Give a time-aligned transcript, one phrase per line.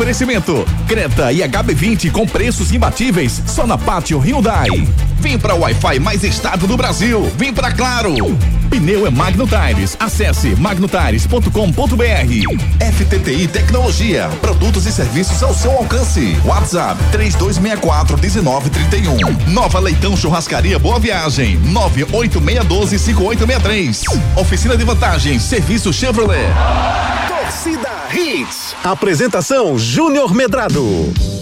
[0.00, 4.70] Oferecimento: Creta e HB20 com preços imbatíveis só na Pátio Hyundai.
[5.20, 7.30] Vem para o Wi-Fi mais estável do Brasil.
[7.36, 8.14] Vem para Claro.
[8.70, 9.98] Pneu é Magno Tires.
[10.00, 11.52] Acesse magnotires.com.br.
[12.80, 14.30] FTTI Tecnologia.
[14.40, 16.34] Produtos e serviços ao seu alcance.
[16.46, 19.52] WhatsApp 3264 1931.
[19.52, 21.58] Nova Leitão Churrascaria Boa Viagem.
[21.58, 24.04] 98612 5863.
[24.34, 25.42] Oficina de vantagens.
[25.42, 26.48] Serviço Chevrolet.
[27.50, 28.76] Torcida Hits.
[28.84, 31.39] Apresentação Júnior Medrado.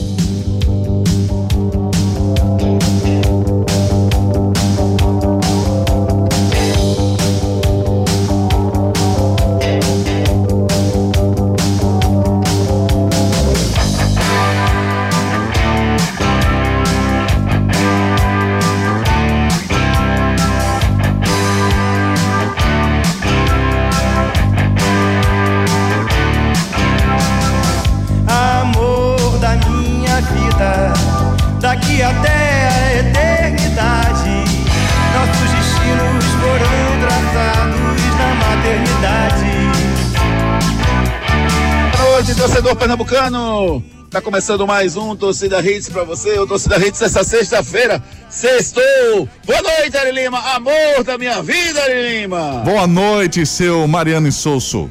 [43.08, 43.82] Pernambucano.
[44.10, 46.38] Tá começando mais um Torcida Hits pra você.
[46.38, 48.02] O Torcida Hits essa sexta-feira.
[48.30, 49.28] Sextou.
[49.44, 50.38] Boa noite, Ari Lima.
[50.54, 52.62] Amor da minha vida, Ari Lima.
[52.64, 54.88] Boa noite, seu Mariano Insosso.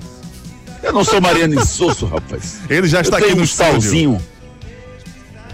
[0.83, 2.59] Eu não sou Mariano Insosso, rapaz.
[2.69, 3.71] Ele já está aqui no um estúdio.
[3.71, 4.21] salzinho.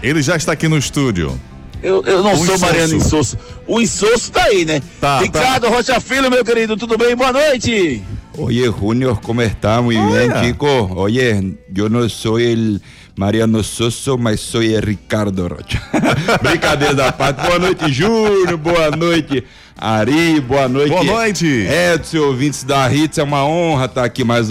[0.02, 1.40] Ele já está aqui no estúdio.
[1.82, 2.60] Eu, eu não O sou insosso.
[2.60, 3.38] Mariano Insosso.
[3.66, 4.82] O Insosso tá aí, né?
[5.00, 7.14] Tá, Ricardo Rocha Filho, meu querido, tudo bem?
[7.16, 8.02] Boa noite.
[8.36, 9.80] Oye, Junior, ¿cómo está?
[9.80, 10.42] Muy bien, Hola.
[10.42, 10.90] chico.
[10.96, 12.82] Oye, yo no soy el
[13.16, 15.80] Mariano Soso, mas soy el Ricardo Rocha.
[16.42, 17.46] Brincadeira da parte.
[17.46, 18.56] Boa noite, Júnior.
[18.56, 19.44] Boa noite,
[19.76, 20.40] Ari.
[20.40, 20.90] Boa noite.
[20.90, 21.46] Boa noite.
[21.46, 23.18] Edson, ouvintes da Hits.
[23.18, 24.48] É uma honra estar aqui mais,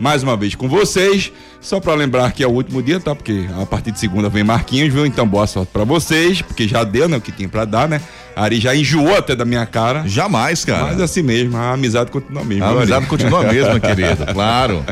[0.00, 1.30] mais uma vez com vocês.
[1.60, 3.14] Só para lembrar que é o último dia, tá?
[3.14, 5.04] Porque a partir de segunda vem Marquinhos, viu?
[5.04, 7.16] Então boa sorte para vocês, porque já deu, né?
[7.16, 8.00] O que tinha para dar, né?
[8.36, 10.02] Ari já enjoou até da minha cara.
[10.06, 10.84] Jamais, cara.
[10.84, 12.64] Mas assim mesmo, a amizade continua mesmo.
[12.64, 12.82] a viu, Ari?
[12.82, 14.26] amizade continua a mesma, querido.
[14.36, 14.84] Claro.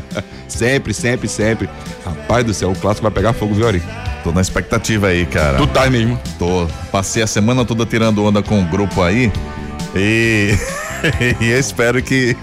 [0.48, 1.68] Sempre, sempre, sempre.
[2.04, 3.82] Rapaz do céu, o clássico vai pegar fogo, viu, Ari?
[4.22, 5.58] Tô na expectativa aí, cara.
[5.58, 6.18] Tu tá mesmo.
[6.38, 6.66] Tô.
[6.90, 9.30] Passei a semana toda tirando onda com o grupo aí.
[9.94, 10.54] E,
[11.40, 12.34] e espero que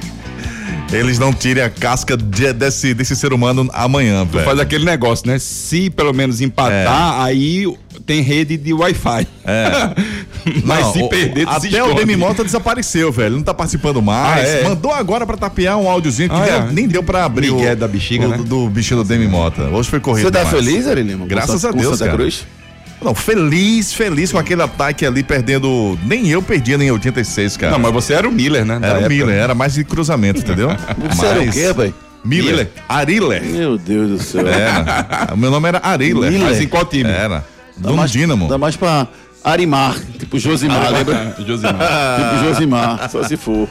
[0.91, 4.43] eles não tirem a casca de- desse, desse ser humano amanhã, velho.
[4.45, 5.39] Faz aquele negócio, né?
[5.39, 7.65] Se pelo menos empatar, aí
[8.05, 9.27] tem rede de Wi-Fi.
[9.45, 9.65] É.
[10.65, 11.93] Mas Não, se o- perder, se Até o.
[11.93, 13.35] Demi Mota desapareceu, velho.
[13.35, 14.49] Não tá participando mais.
[14.49, 14.63] Ah, é?
[14.63, 16.71] Mandou agora pra tapear um áudiozinho que Ah, deu- é?
[16.71, 18.37] nem deu pra abrir Migué o, da bexiga, o- né?
[18.37, 19.63] do, do bichinho do Demi Mota.
[19.63, 20.25] Hoje foi corrido.
[20.25, 20.65] Você tá demais.
[20.65, 21.19] feliz, Ari Lima?
[21.19, 22.17] com Graças a Deus, Santa cara.
[22.17, 22.43] Cruz?
[23.01, 25.97] Não, feliz, feliz com aquele ataque ali perdendo.
[26.05, 27.71] Nem eu perdia nem em 86, cara.
[27.71, 28.79] Não, mas você era o Miller, né?
[28.81, 29.09] Era o.
[29.09, 30.69] Miller, era mais de cruzamento, entendeu?
[31.09, 31.93] Você era o quê, rapaz?
[32.23, 32.51] Miller.
[32.51, 32.71] Miller.
[32.87, 33.43] Ariler.
[33.43, 34.47] Meu Deus do céu.
[34.47, 35.33] Era.
[35.33, 36.31] o meu nome era Ariler.
[36.31, 36.47] Miller.
[36.47, 37.09] Mas em qual time?
[37.09, 37.43] Era.
[37.75, 38.47] Dá Do mais, Dínamo.
[38.47, 39.07] Dá mais pra
[39.43, 41.35] Arimar, tipo Josimar, lembra?
[41.45, 41.75] Josimar.
[42.21, 43.67] tipo Josimar, só se for.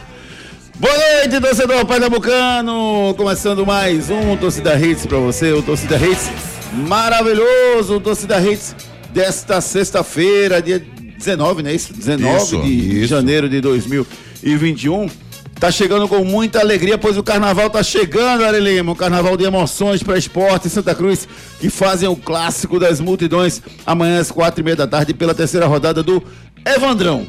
[0.80, 3.14] Boa noite, torcedor pernambucano!
[3.16, 6.30] Começando mais um Torcida Hits pra você, o Torcida Hits
[6.72, 8.74] maravilhoso, o Torcida Hits
[9.12, 11.74] desta sexta-feira, dia 19, né?
[11.74, 13.06] Isso, 19 Isso, de isso.
[13.06, 15.08] janeiro de 2021.
[15.60, 18.92] Tá chegando com muita alegria, pois o carnaval tá chegando, Ari Lima.
[18.92, 21.28] Um carnaval de emoções para esporte em Santa Cruz,
[21.60, 25.66] que fazem o clássico das multidões amanhã às quatro e meia da tarde pela terceira
[25.66, 26.22] rodada do
[26.64, 27.26] Evandrão.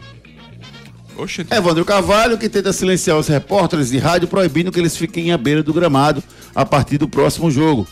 [1.18, 5.38] Oxe, Evandro Carvalho, que tenta silenciar os repórteres de rádio, proibindo que eles fiquem à
[5.38, 6.24] beira do gramado
[6.56, 7.86] a partir do próximo jogo.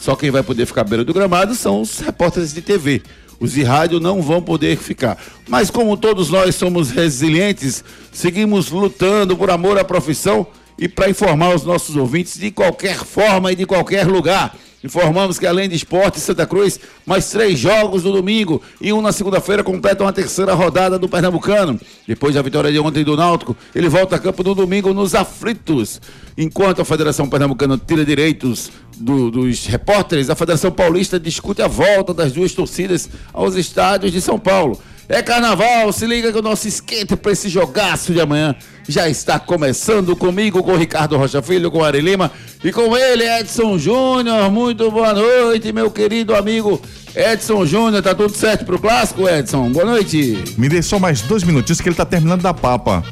[0.00, 3.02] Só quem vai poder ficar à beira do gramado são os repórteres de TV.
[3.38, 5.18] Os de rádio não vão poder ficar.
[5.48, 10.46] Mas como todos nós somos resilientes, seguimos lutando por amor à profissão
[10.78, 14.54] e para informar os nossos ouvintes de qualquer forma e de qualquer lugar.
[14.84, 19.10] Informamos que além de esporte Santa Cruz, mais três jogos no domingo e um na
[19.10, 21.80] segunda-feira completam a terceira rodada do Pernambucano.
[22.06, 26.00] Depois da vitória de ontem do Náutico, ele volta a campo no domingo nos aflitos.
[26.38, 32.12] Enquanto a Federação Pernambucana tira direitos do- dos repórteres, a Federação Paulista discute a volta
[32.14, 34.80] das duas torcidas aos estádios de São Paulo.
[35.08, 38.56] É carnaval, se liga que o nosso esquenta para esse jogaço de amanhã
[38.88, 42.30] já está começando comigo, com Ricardo Rocha Filho, com Ari Lima
[42.64, 44.50] e com ele, Edson Júnior.
[44.50, 46.80] Muito boa noite, meu querido amigo
[47.14, 48.02] Edson Júnior.
[48.02, 49.70] Tá tudo certo pro clássico, Edson?
[49.70, 50.42] Boa noite.
[50.58, 53.04] Me dê só mais dois minutinhos que ele tá terminando da papa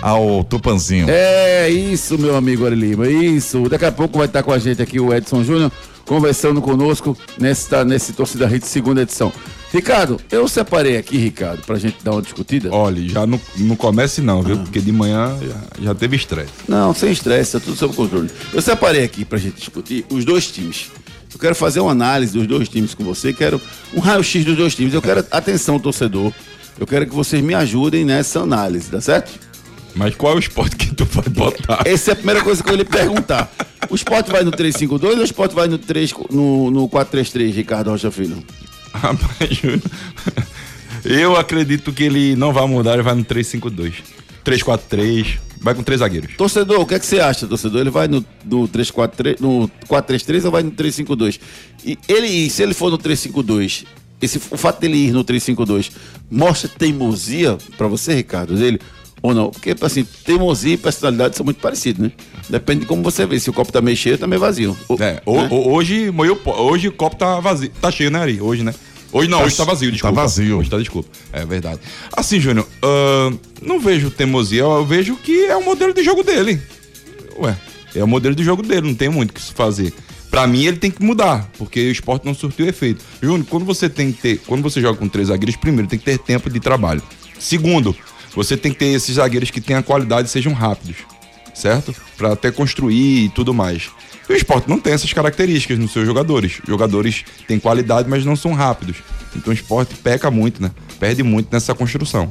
[0.00, 1.06] ao Tupanzinho.
[1.08, 3.68] É isso, meu amigo Ari Lima, isso.
[3.68, 5.72] Daqui a pouco vai estar com a gente aqui o Edson Júnior,
[6.04, 9.32] conversando conosco nesta, nesse Torcida Rede segunda edição.
[9.72, 12.70] Ricardo, eu separei aqui, Ricardo, pra gente dar uma discutida.
[12.72, 14.56] Olha, já não, não comece não, viu?
[14.58, 16.50] Porque de manhã já, já teve estresse.
[16.66, 18.30] Não, sem estresse, tá tudo sob controle.
[18.52, 20.90] Eu separei aqui pra gente discutir os dois times.
[21.30, 23.60] Eu quero fazer uma análise dos dois times com você, quero
[23.92, 24.94] um raio-x dos dois times.
[24.94, 26.32] Eu quero atenção, torcedor.
[26.80, 29.47] Eu quero que vocês me ajudem nessa análise, tá certo?
[29.94, 31.82] Mas qual é o esporte que tu vai botar?
[31.84, 33.50] Essa é a primeira coisa que eu ia lhe perguntar.
[33.90, 37.90] O esporte vai no 352 ou o esporte vai no, 3, no, no 433, Ricardo
[37.90, 38.42] Rocha Filho?
[38.92, 39.82] Rapaz, Júnior,
[41.04, 43.94] eu acredito que ele não vai mudar, ele vai no 352.
[44.44, 46.36] 343, vai com três zagueiros.
[46.36, 47.80] Torcedor, o que é que você acha, torcedor?
[47.80, 51.40] Ele vai no, no 343, no 433 ou vai no 352?
[51.84, 53.84] E ele, se ele for no 352,
[54.20, 55.92] esse, o fato dele ir no 352
[56.30, 58.80] mostra teimosia pra você, Ricardo, dele?
[59.22, 59.50] Ou não?
[59.50, 62.12] Porque, assim, teimosia e personalidade são muito parecidos, né?
[62.48, 63.38] Depende de como você vê.
[63.40, 64.76] Se o copo tá meio cheio, tá meio vazio.
[64.88, 65.48] O- É, o- né?
[65.50, 67.70] o- hoje, moeu, hoje o copo tá vazio.
[67.80, 68.40] Tá cheio, né, Ari?
[68.40, 68.72] Hoje, né?
[69.10, 70.20] Hoje não, Tá hoje tá vazio, tá desculpa.
[70.20, 70.58] vazio.
[70.58, 71.08] Hoje tá desculpa.
[71.32, 71.80] É verdade.
[72.16, 76.60] Assim, Júnior, ahn, não vejo teimosia, eu vejo que é o modelo de jogo dele.
[77.38, 77.56] Ué,
[77.94, 79.92] é o modelo de jogo dele, não tem muito o que se fazer.
[80.30, 83.02] Pra mim, ele tem que mudar, porque o esporte não surtiu efeito.
[83.22, 84.38] Júnior, quando você tem que ter.
[84.46, 87.02] Quando você joga com três zagueiros, primeiro, tem que ter tempo de trabalho.
[87.38, 87.96] Segundo,
[88.34, 90.96] você tem que ter esses zagueiros que tenham qualidade e sejam rápidos
[91.58, 91.94] certo?
[92.16, 93.90] Pra até construir e tudo mais.
[94.28, 96.60] E o esporte não tem essas características nos seus jogadores.
[96.66, 98.98] Jogadores têm qualidade, mas não são rápidos.
[99.34, 100.70] Então o esporte peca muito, né?
[101.00, 102.30] Perde muito nessa construção.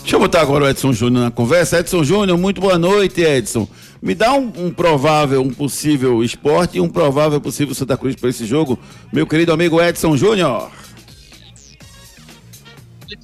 [0.00, 1.80] Deixa eu botar agora o Edson Júnior na conversa.
[1.80, 3.68] Edson Júnior, muito boa noite, Edson.
[4.00, 8.30] Me dá um, um provável, um possível esporte e um provável possível Santa Cruz para
[8.30, 8.78] esse jogo,
[9.12, 10.70] meu querido amigo Edson Júnior.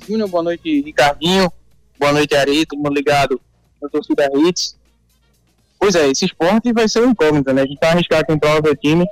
[0.08, 1.52] Júnior, boa noite, Ricardinho.
[2.02, 3.40] Boa noite, Ari, todo mundo ligado
[3.80, 4.76] na torcida Hits.
[5.78, 7.62] Pois é, esse esporte vai ser incógnito, né?
[7.62, 9.06] A gente tá arriscado com o próprio time,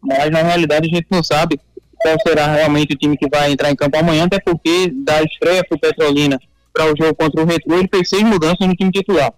[0.00, 1.58] mas na realidade a gente não sabe
[1.96, 5.64] qual será realmente o time que vai entrar em campo amanhã, até porque da estreia
[5.64, 6.40] pro Petrolina
[6.72, 9.32] para o jogo contra o Retro, ele fez seis mudanças no time titular.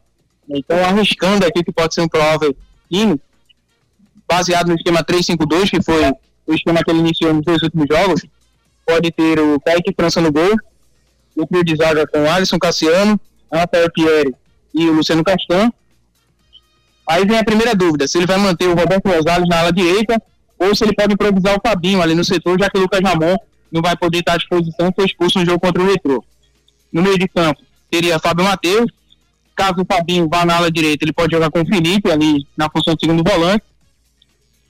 [0.46, 2.54] Então, arriscando aqui que pode ser um provável
[2.93, 3.19] time,
[4.28, 6.02] baseado no esquema 3-5-2, que foi
[6.46, 8.26] o esquema que ele iniciou nos dois últimos jogos,
[8.84, 10.58] pode ter o Kaique França no gol,
[11.38, 13.19] o trio de zaga com Alisson Cassiano,
[13.52, 14.35] Rafael Pierre
[14.75, 15.70] e o Luciano Castan.
[17.08, 20.20] Aí vem a primeira dúvida, se ele vai manter o Roberto Rosales na ala direita
[20.58, 23.37] ou se ele pode improvisar o Fabinho ali no setor, já que o Lucas Ramon
[23.70, 26.25] não vai poder estar à disposição, foi expulso no jogo contra o Retrô.
[26.93, 28.90] No meio de campo, teria Fábio Matheus.
[29.55, 32.69] Caso o Fabinho vá na ala direita, ele pode jogar com o Felipe ali na
[32.70, 33.64] função de segundo volante.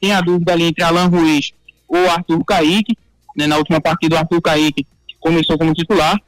[0.00, 1.53] Tem a dúvida ali entre Alan Ruiz
[1.88, 2.97] ou Arthur Kaique.
[3.37, 4.87] Né, na última partida, o Arthur Kaique
[5.20, 6.19] começou como titular.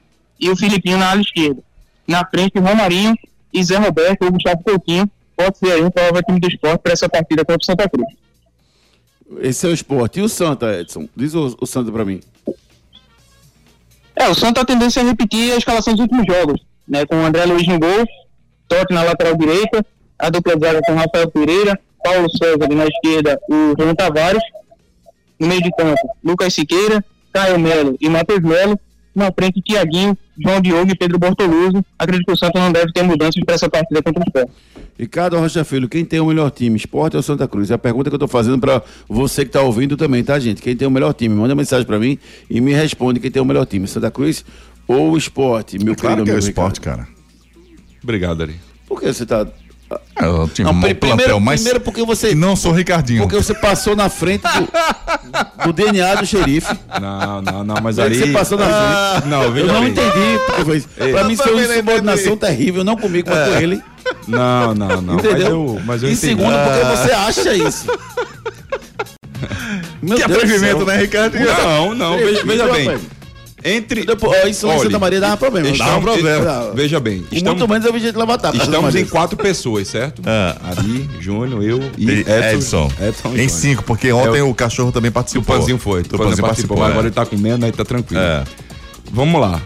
[0.40, 1.62] E o Filipinho na ala esquerda.
[2.06, 3.14] Na frente, o Romarinho
[3.52, 5.10] e Zé Roberto ou Gustavo Coutinho.
[5.36, 8.08] Pode ser aí um provável time do esporte para essa partida contra o Santa Cruz.
[9.38, 10.18] Esse é o esporte.
[10.18, 11.08] E o Santa, Edson?
[11.14, 12.20] Diz o, o Santa para mim.
[14.16, 17.06] É, o Santa a tendência é repetir a escalação dos últimos jogos, né?
[17.06, 18.06] Com o André Luiz no gol,
[18.68, 19.84] Totti na lateral direita,
[20.18, 24.42] a dupla de zaga com Rafael Pereira, Paulo César ali na esquerda, o João Tavares,
[25.38, 27.02] no meio de campo, Lucas Siqueira,
[27.32, 28.78] Caio Melo e Matheus Melo,
[29.14, 31.84] na frente Tiaguinho, João Diogo e Pedro Bortoluso.
[31.98, 34.48] Acredito que o Santa não deve ter mudanças para essa partida contra o Sport.
[34.98, 37.70] Ricardo Rocha Filho, quem tem o melhor time, esporte ou Santa Cruz?
[37.70, 40.60] É a pergunta que eu tô fazendo para você que tá ouvindo também, tá, gente?
[40.60, 41.34] Quem tem o melhor time?
[41.34, 42.18] Manda mensagem para mim
[42.50, 44.44] e me responde quem tem o melhor time, Santa Cruz
[44.86, 46.80] ou esporte, meu Claro querido que é o Ricardo?
[46.80, 47.08] cara.
[48.02, 48.56] Obrigado, Ari.
[48.86, 49.46] Por que você tá...
[50.16, 52.34] É o time Não, plantel, primeiro, mas primeiro porque você...
[52.34, 53.22] não sou Ricardinho.
[53.22, 54.68] Porque você passou na frente do,
[55.66, 56.78] do DNA do xerife.
[57.00, 58.14] Não, não, não, mas Ari.
[58.18, 59.28] você passou na frente.
[59.28, 59.90] Não, Eu veja não bem.
[59.90, 60.38] entendi.
[60.46, 60.80] Porque foi,
[61.10, 63.82] pra mim foi uma subordinação terrível, não comigo, mas com ele.
[64.28, 65.14] Não, não, não.
[65.14, 65.46] Mas Entendeu?
[65.48, 66.26] eu, mas eu e entendi.
[66.28, 67.86] segundo, porque você acha isso.
[70.02, 70.86] Meu Que Deus atrevimento, céu.
[70.86, 71.44] né, Ricardinho?
[71.46, 72.98] Não, não, veja, veja bem.
[73.64, 74.04] Entre.
[74.04, 75.68] Depois, isso lá em Santa Maria dava problema.
[75.68, 76.44] estamos- Dá um problema.
[76.44, 76.72] Dava.
[76.74, 78.54] Veja bem, E estamos, muito menos eu vi gente levantar.
[78.54, 80.22] estamos em quatro pessoas, certo?
[80.24, 80.56] É.
[80.70, 82.86] Ari, Júnior, eu e E Edson.
[82.88, 82.92] Edson.
[83.00, 85.56] Edson e Em cinco, porque ontem É o- o cachorro também O participou.
[85.56, 86.00] Panzinho foi.
[86.00, 86.84] O O Panzinho Panzinho participou, participou.
[86.84, 87.08] agora é.
[87.08, 88.22] ele tá comendo, aí tá tranquilo.
[88.22, 88.44] É.
[89.12, 89.60] Vamos lá.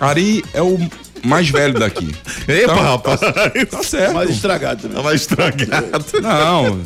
[0.00, 0.78] Ari é o
[1.22, 2.14] mais velho daqui.
[2.48, 3.20] Epa, Então, rapaz.
[3.20, 4.14] Tá certo.
[4.14, 4.96] Mais estragado também.
[4.96, 6.04] Tá mais estragado.
[6.22, 6.80] Não,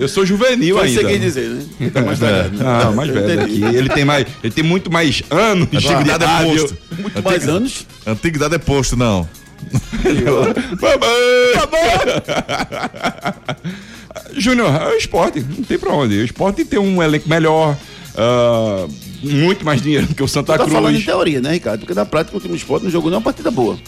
[0.00, 1.00] eu sou juvenil Foi ainda.
[1.02, 1.62] você quem dizer, né?
[1.92, 2.50] Tá mais né?
[2.52, 3.62] Não, mais velho daqui.
[3.62, 6.78] Ele tem, mais, ele tem muito mais anos de Antiguidade é posto.
[6.98, 7.86] Muito mais anos.
[8.06, 9.28] Antiguidade é posto, não.
[14.36, 16.16] Júnior, é o esporte, não tem pra onde.
[16.16, 17.76] O esporte tem um elenco melhor,
[18.16, 18.86] ah,
[19.22, 21.04] muito mais dinheiro que o Santa Tá falando em Cruz.
[21.04, 21.80] teoria, né, Ricardo?
[21.80, 23.78] Porque na prática o time do esporte não jogou nenhuma partida boa.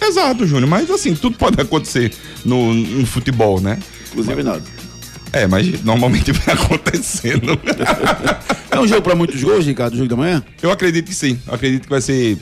[0.00, 2.12] Exato, Júnior, mas assim, tudo pode acontecer
[2.44, 3.78] no, no futebol, né?
[4.10, 4.62] Inclusive nada.
[5.36, 7.58] É, mas normalmente vai acontecendo.
[8.68, 10.44] É um jogo pra muitos gols, Ricardo, o jogo da manhã?
[10.60, 11.38] Eu acredito que sim.
[11.46, 12.36] Eu acredito que vai ser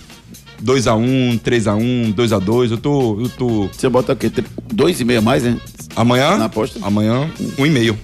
[0.61, 2.71] 2x1, 3x1, 2x2.
[2.73, 3.21] Eu tô.
[3.21, 3.69] Eu tô.
[3.69, 4.29] Você bota o quê?
[4.29, 5.57] Tem Dois e meio a mais, né?
[5.95, 6.37] Amanhã.
[6.37, 6.81] Na aposta?
[6.83, 7.97] Amanhã, um e meio.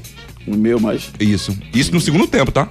[0.47, 1.11] Um e meio mais.
[1.19, 1.59] Isso.
[1.75, 2.69] Isso no segundo tempo, tá?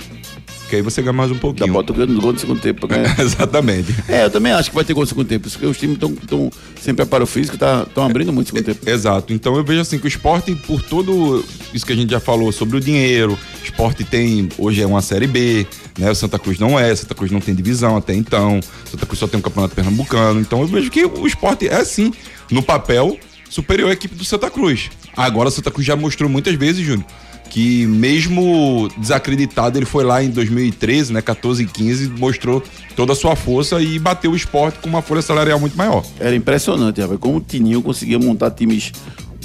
[0.70, 1.74] Que aí você ganha mais um Já pouquinho.
[1.74, 2.88] bota o gol no segundo tempo.
[2.88, 3.20] pra ganhar.
[3.20, 3.94] Exatamente.
[4.08, 5.50] É, eu também acho que vai ter gol no segundo tempo.
[5.50, 8.88] Porque os times estão sem preparo físico, estão abrindo muito no segundo tempo.
[8.90, 9.34] Exato.
[9.34, 12.52] Então eu vejo assim que o esporte, por todo isso que a gente já falou
[12.52, 15.66] sobre o dinheiro, o esporte tem, hoje é uma série B,
[15.98, 16.12] né?
[16.12, 18.60] O Santa Cruz não é, Santa Cruz não tem divisão até então,
[18.92, 20.40] Santa Cruz só tem um campeonato pernambucano.
[20.40, 22.14] Então eu vejo que o esporte é sim,
[22.52, 23.18] no papel,
[23.50, 24.92] superior à equipe do Santa Cruz.
[25.18, 27.06] Agora o Santa Cruz já mostrou muitas vezes, Júnior,
[27.50, 31.22] que mesmo desacreditado, ele foi lá em 2013, né?
[31.22, 32.64] 14 e 15, mostrou
[32.96, 36.06] toda a sua força e bateu o esporte com uma folha salarial muito maior.
[36.20, 38.92] Era impressionante, rapaz, como o Tininho conseguia montar times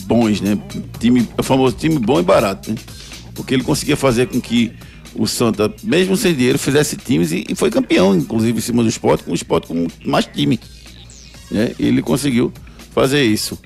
[0.06, 0.58] bons, né?
[0.98, 2.76] Time, o famoso time bom e barato, né?
[3.34, 4.72] Porque ele conseguia fazer com que
[5.14, 8.88] o Santa, mesmo sem dinheiro, fizesse times e, e foi campeão, inclusive, em cima do
[8.88, 10.60] esporte, com o esporte com mais time.
[11.50, 11.72] Né?
[11.78, 12.52] Ele conseguiu
[12.92, 13.58] fazer isso,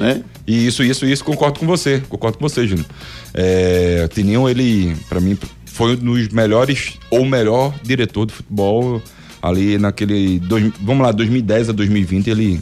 [0.00, 0.24] né?
[0.46, 2.02] E isso, isso, isso, concordo com você.
[2.08, 2.86] Concordo com você, Júnior.
[3.34, 9.00] É, Tininho, ele, pra mim, foi um dos melhores, ou melhor diretor de futebol
[9.40, 10.40] ali naquele.
[10.40, 12.60] Dois, vamos lá, 2010 a 2020, ele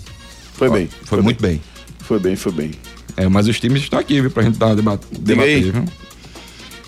[0.52, 0.88] Foi bem.
[1.04, 1.60] foi, muito bem.
[2.00, 2.72] Foi bem, foi bem.
[3.16, 5.84] É, mas os times estão aqui, viu, pra gente dar, debat debater, viu?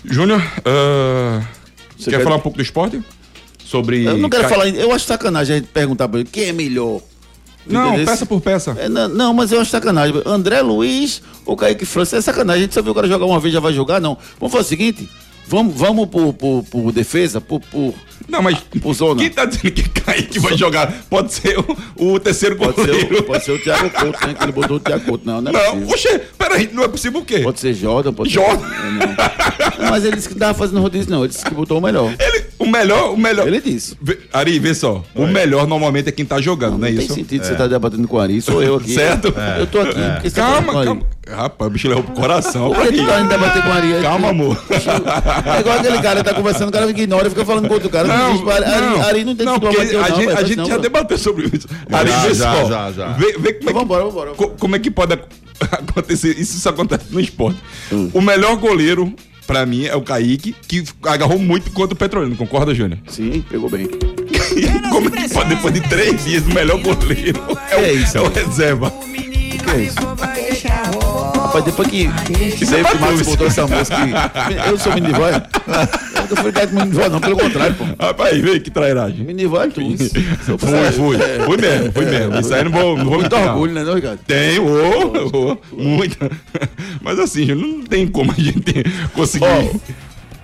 [0.05, 0.41] Júnior,
[1.97, 3.01] Você quer, quer- falar um pouco do esporte?
[3.63, 4.03] Sobre.
[4.05, 6.53] Eu não quero Ca- falar, eu acho sacanagem a gente perguntar pra ele quem é
[6.53, 7.01] melhor.
[7.65, 8.05] Não, Entendeu?
[8.05, 8.75] peça por peça.
[8.79, 10.21] É, não, não, mas eu acho sacanagem.
[10.25, 12.61] André Luiz ou Kaique França é sacanagem.
[12.61, 14.17] A gente só viu o cara jogar uma vez já vai jogar, não.
[14.39, 15.09] Vamos fazer o seguinte:
[15.51, 17.93] vamos, vamos por, por, por defesa, por, por,
[18.29, 18.57] Não, mas.
[18.81, 19.19] por zona.
[19.21, 20.91] Quem tá dizendo que Kaique vai jogar?
[21.09, 23.19] Pode ser o, o terceiro Pode ser, goleiro.
[23.19, 24.33] o, pode ser o Thiago Couto, né?
[24.33, 25.25] Que ele botou o Thiago Couto.
[25.25, 25.89] Não, não é Não, possível.
[25.93, 27.39] oxe, peraí, não é possível o quê?
[27.39, 28.67] Pode ser Jordan, pode Jordan.
[28.67, 28.75] ser.
[28.75, 29.83] É, não.
[29.85, 31.19] Não, Mas ele disse que tava fazendo rodízio, não.
[31.19, 32.13] Ele disse que botou o melhor.
[32.17, 33.47] Ele, o melhor, o melhor.
[33.47, 33.97] Ele disse.
[34.01, 35.03] Vê- Ari, vê só.
[35.13, 37.15] O melhor normalmente é quem tá jogando, não, é Não tem isso?
[37.15, 38.41] sentido você estar debatendo com o Ari.
[38.41, 38.93] Sou eu aqui.
[38.93, 39.33] Certo?
[39.59, 39.99] Eu tô aqui.
[40.23, 41.01] você tá Calma, calma.
[41.29, 42.71] Rapaz, o bicho levou pro coração.
[42.73, 44.01] Por que tu tá indo debater com o Ari?
[44.01, 44.57] Calma, amor.
[45.45, 48.07] É igual aquele cara tá conversando, o cara fica ignora, fica falando com outro cara.
[48.07, 50.57] Não, existe, Ari, Ari, Ari não tem não, que porque a não, gente, a gente
[50.57, 51.67] não, já debateu sobre isso.
[51.91, 52.65] Ari, Já, vê já, só.
[52.69, 53.07] já, já.
[53.13, 54.31] Vê, vê como, é que, Vambora, vambora.
[54.31, 55.25] co- como é que pode ac-
[55.71, 56.37] acontecer.
[56.39, 57.59] Isso só acontece no esporte.
[57.91, 58.09] Hum.
[58.13, 59.13] O melhor goleiro,
[59.47, 62.35] pra mim, é o Kaique, que agarrou muito contra o Petrolino.
[62.35, 62.99] Concorda, Júnior?
[63.07, 63.87] Sim, pegou bem.
[64.91, 68.17] Como é que pode, depois de três dias, o melhor goleiro é o, É isso.
[68.17, 68.87] é o reserva?
[68.87, 69.95] O que é isso?
[71.51, 72.09] Rapaz, depois que
[72.61, 73.27] Isso é David Max Matheus.
[73.27, 73.97] botou essa música
[74.47, 75.35] que eu sou menino de voz.
[75.35, 77.83] Eu não fui ligado com menino de voz, não, pelo contrário, pô.
[77.99, 79.17] Rapaz, vê que trairagem.
[79.17, 79.81] Menino de voz, tu.
[80.57, 80.93] Foi, sério.
[80.93, 81.15] foi.
[81.17, 81.39] É.
[81.45, 82.39] Foi mesmo, foi mesmo.
[82.39, 84.19] Isso aí não vou, não vou Muito orgulho, né, não, Ricardo?
[84.25, 86.17] Tem, ô, ô, muito.
[87.01, 89.71] Mas assim, não tem como a gente conseguir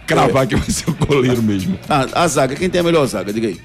[0.06, 1.80] cravar que vai ser o goleiro mesmo.
[1.88, 3.32] Ah, a zaga, quem tem a melhor zaga?
[3.32, 3.58] Diga aí.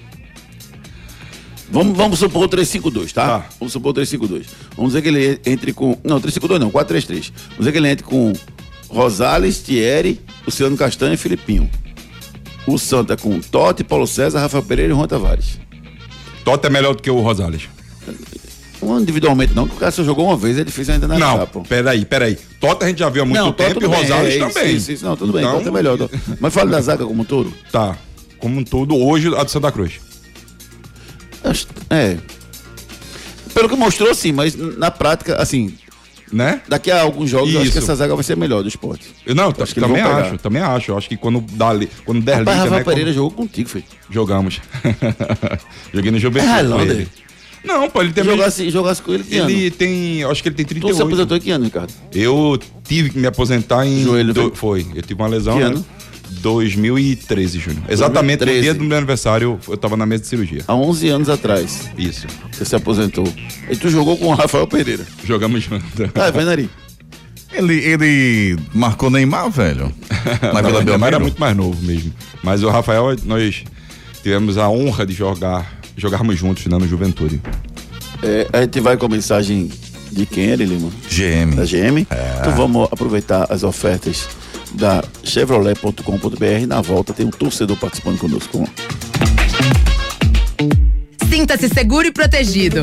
[1.72, 3.26] Vamos, vamos supor o 352, tá?
[3.26, 3.46] Tá.
[3.58, 4.46] Vamos supor o 352.
[4.76, 5.96] Vamos dizer que ele entre com.
[6.04, 7.32] Não, 352 não, 433.
[7.34, 8.32] Vamos dizer que ele entre com
[8.90, 11.70] Rosales, Thierry, Luciano Castanho e Filipinho.
[12.66, 15.58] O Santa com Totti, Paulo César, Rafael Pereira e Juan Tavares.
[16.44, 17.62] Tota é melhor do que o Rosales.
[18.82, 21.62] Individualmente não, porque o cara só jogou uma vez, é difícil ainda analisar, Não, pô.
[21.62, 22.36] peraí, peraí.
[22.60, 24.76] Tota a gente já viu há muito Não, Totti tempo e bem, Rosales é, também.
[24.76, 25.96] Isso, isso, não, tudo bem, Então, Totti é melhor.
[25.96, 26.20] Totti.
[26.38, 27.54] Mas fala da zaga como um todo.
[27.70, 27.96] Tá.
[28.38, 30.00] Como um todo, hoje a do Santa Cruz.
[31.90, 32.16] É.
[33.54, 35.74] Pelo que mostrou, sim, mas na prática, assim,
[36.32, 36.62] Né?
[36.66, 37.84] daqui a alguns jogos eu acho que Isso.
[37.86, 39.04] essa zaga vai ser melhor do esporte.
[39.26, 40.90] Eu, não, Acho que também acho, também acho.
[40.92, 43.84] Eu acho que quando dá quando der Rapaz, Rafael né, Pereira como- jogou contigo, filho.
[44.08, 44.60] jogamos.
[45.92, 46.50] Joguei no Juventude.
[46.50, 47.06] É, Highlander.
[47.64, 49.70] Não, pô, ele tem Jogasse, jogasse com ele que Ele ano?
[49.76, 51.02] tem, acho que ele tem Tu se 38.
[51.06, 51.92] aposentou em que ano, Ricardo?
[52.12, 54.02] Eu tive que me aposentar em.
[54.02, 54.82] Joelho, do- foi?
[54.82, 54.98] foi.
[54.98, 55.54] Eu tive uma lesão.
[55.54, 55.66] Que né?
[55.66, 55.86] ano?
[56.40, 57.84] 2013, Júnior.
[57.88, 58.62] Exatamente no 2013.
[58.62, 60.62] dia do meu aniversário, eu tava na mesa de cirurgia.
[60.66, 62.26] Há 11 anos atrás, Isso.
[62.50, 63.26] você se aposentou.
[63.70, 65.04] E tu jogou com o Rafael Pereira.
[65.24, 65.82] Jogamos junto.
[66.14, 66.68] Ah, vai, Nari.
[67.52, 69.92] Ele, ele marcou Neymar, velho.
[70.54, 71.20] Na Vila o Neymar era Belmiro.
[71.20, 72.12] muito mais novo mesmo.
[72.42, 73.62] Mas o Rafael, nós
[74.22, 77.42] tivemos a honra de jogar, jogarmos juntos né, no Juventude.
[78.22, 79.70] É, a gente vai com a mensagem
[80.10, 80.90] de quem era, Lima?
[81.10, 81.54] GM.
[81.56, 82.06] Da GM.
[82.40, 84.28] Então vamos aproveitar as ofertas
[84.74, 86.66] da Chevrolet.com.br.
[86.66, 88.68] Na volta tem um torcedor participando conosco.
[91.28, 92.82] Sinta-se seguro e protegido.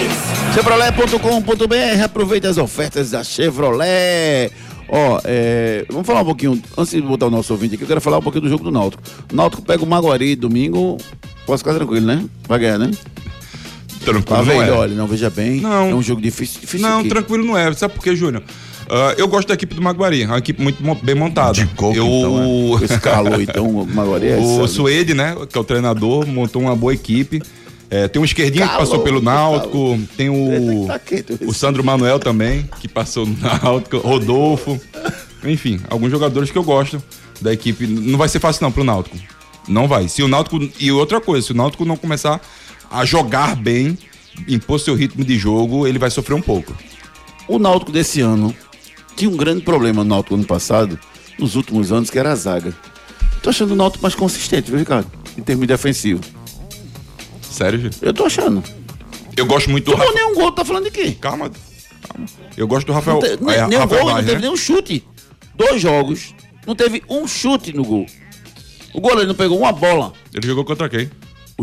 [0.53, 4.51] Chevrolet.com.br, aproveite as ofertas da Chevrolet.
[4.89, 8.01] Ó, é, vamos falar um pouquinho, antes de botar o nosso ouvinte aqui, eu quero
[8.01, 9.01] falar um pouquinho do jogo do Náutico.
[9.31, 10.97] O Náutico pega o Maguari domingo,
[11.45, 12.25] posso ficar tranquilo, né?
[12.47, 12.91] Vai ganhar, né?
[14.03, 14.71] Tranquilo, Tá não é.
[14.71, 15.61] Olha, não, veja bem.
[15.61, 15.89] Não.
[15.91, 16.59] É um jogo difícil.
[16.59, 17.09] difícil Não, aqui.
[17.09, 17.71] tranquilo não é.
[17.73, 18.43] Sabe por quê, Júnior?
[18.89, 21.53] Ah, eu gosto da equipe do Maguari, é uma equipe muito bem montada.
[21.53, 24.67] De coco, eu, então, Com Esse calor, então, o Maguari é O sabe?
[24.67, 27.41] Suede, né, que é o treinador, montou uma boa equipe.
[27.91, 31.83] É, tem um esquerdinho que Calor, passou pelo Náutico, tem o, Tá quente, o Sandro
[31.83, 34.79] Manuel também, que passou no Náutico, Rodolfo.
[35.43, 37.03] Enfim, alguns jogadores que eu gosto
[37.41, 37.85] da equipe.
[37.85, 39.17] Não vai ser fácil não pro Náutico.
[39.67, 40.07] Não vai.
[40.07, 40.57] Se o Náutico.
[40.79, 42.39] E outra coisa, se o Náutico não começar
[42.89, 43.97] a jogar bem,
[44.47, 46.73] impor seu ritmo de jogo, ele vai sofrer um pouco.
[47.45, 48.55] O Náutico desse ano
[49.17, 50.97] tinha um grande problema no Náutico ano passado,
[51.37, 52.73] nos últimos anos, que era a zaga.
[53.43, 55.11] Tô achando o Náutico mais consistente, viu, Ricardo?
[55.37, 56.21] Em termos defensivo.
[57.51, 57.95] Sério, Júnior?
[58.01, 58.63] Eu tô achando.
[59.35, 60.13] Eu gosto muito do Não Rafael.
[60.15, 61.15] nenhum gol, tá falando de quê?
[61.19, 61.49] Calma,
[62.07, 62.25] calma.
[62.57, 63.19] Eu gosto do Rafael.
[63.21, 64.39] Não te- nem é, nem um Rafael gol, não teve né?
[64.41, 65.05] nenhum chute.
[65.55, 66.33] Dois jogos,
[66.65, 68.05] não teve um chute no gol.
[68.93, 70.13] O goleiro não pegou uma bola.
[70.33, 71.09] Ele jogou contra quem?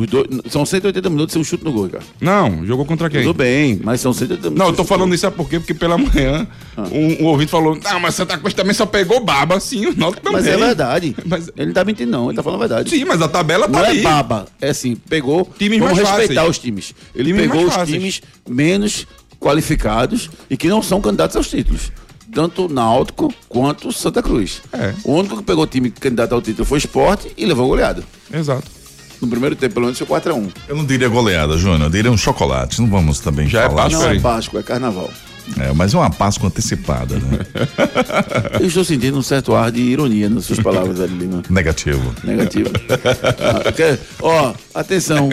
[0.00, 2.04] Os dois, são 180 minutos sem um chute no gol, cara.
[2.20, 3.22] Não, jogou contra quem?
[3.22, 4.58] Tudo bem, mas são 180 minutos.
[4.58, 5.58] Não, eu tô falando isso sabe por quê?
[5.58, 6.46] Porque pela manhã
[6.92, 9.58] um, um ouvinte falou: Não, mas Santa Cruz também só pegou baba.
[9.58, 10.40] Sim, o Náutico também.
[10.40, 11.16] Mas é verdade.
[11.26, 12.26] Mas- Ele não tá mentindo, não.
[12.28, 12.90] Ele tá falando a verdade.
[12.90, 13.98] Sim, mas a tabela tá Não ali.
[13.98, 14.46] é baba.
[14.60, 15.50] É assim, pegou.
[15.58, 16.48] Times vamos respeitar fáceis.
[16.50, 16.94] os times.
[17.12, 17.90] Ele Times pegou os fáceis.
[17.98, 19.04] times menos
[19.40, 21.90] qualificados e que não são candidatos aos títulos.
[22.32, 24.60] Tanto Náutico quanto Santa Cruz.
[24.72, 24.94] É.
[25.02, 28.04] O único que pegou time candidato ao título foi o esporte e levou goleada.
[28.32, 28.77] Exato.
[29.20, 30.48] No primeiro tempo, pelo menos, foi 4x1.
[30.68, 32.80] Eu não diria goleada, Júnior, eu diria um chocolate.
[32.80, 33.82] Não vamos também Já é falar.
[33.84, 34.20] Páscoa Não é.
[34.20, 35.10] Páscoa, é carnaval.
[35.58, 37.38] É, mas é uma Páscoa antecipada, né?
[38.60, 41.42] Eu estou sentindo um certo ar de ironia nas suas palavras, Adelino.
[41.48, 42.14] Negativo.
[42.22, 42.70] Negativo.
[43.66, 45.30] Ah, quer- Ó, atenção.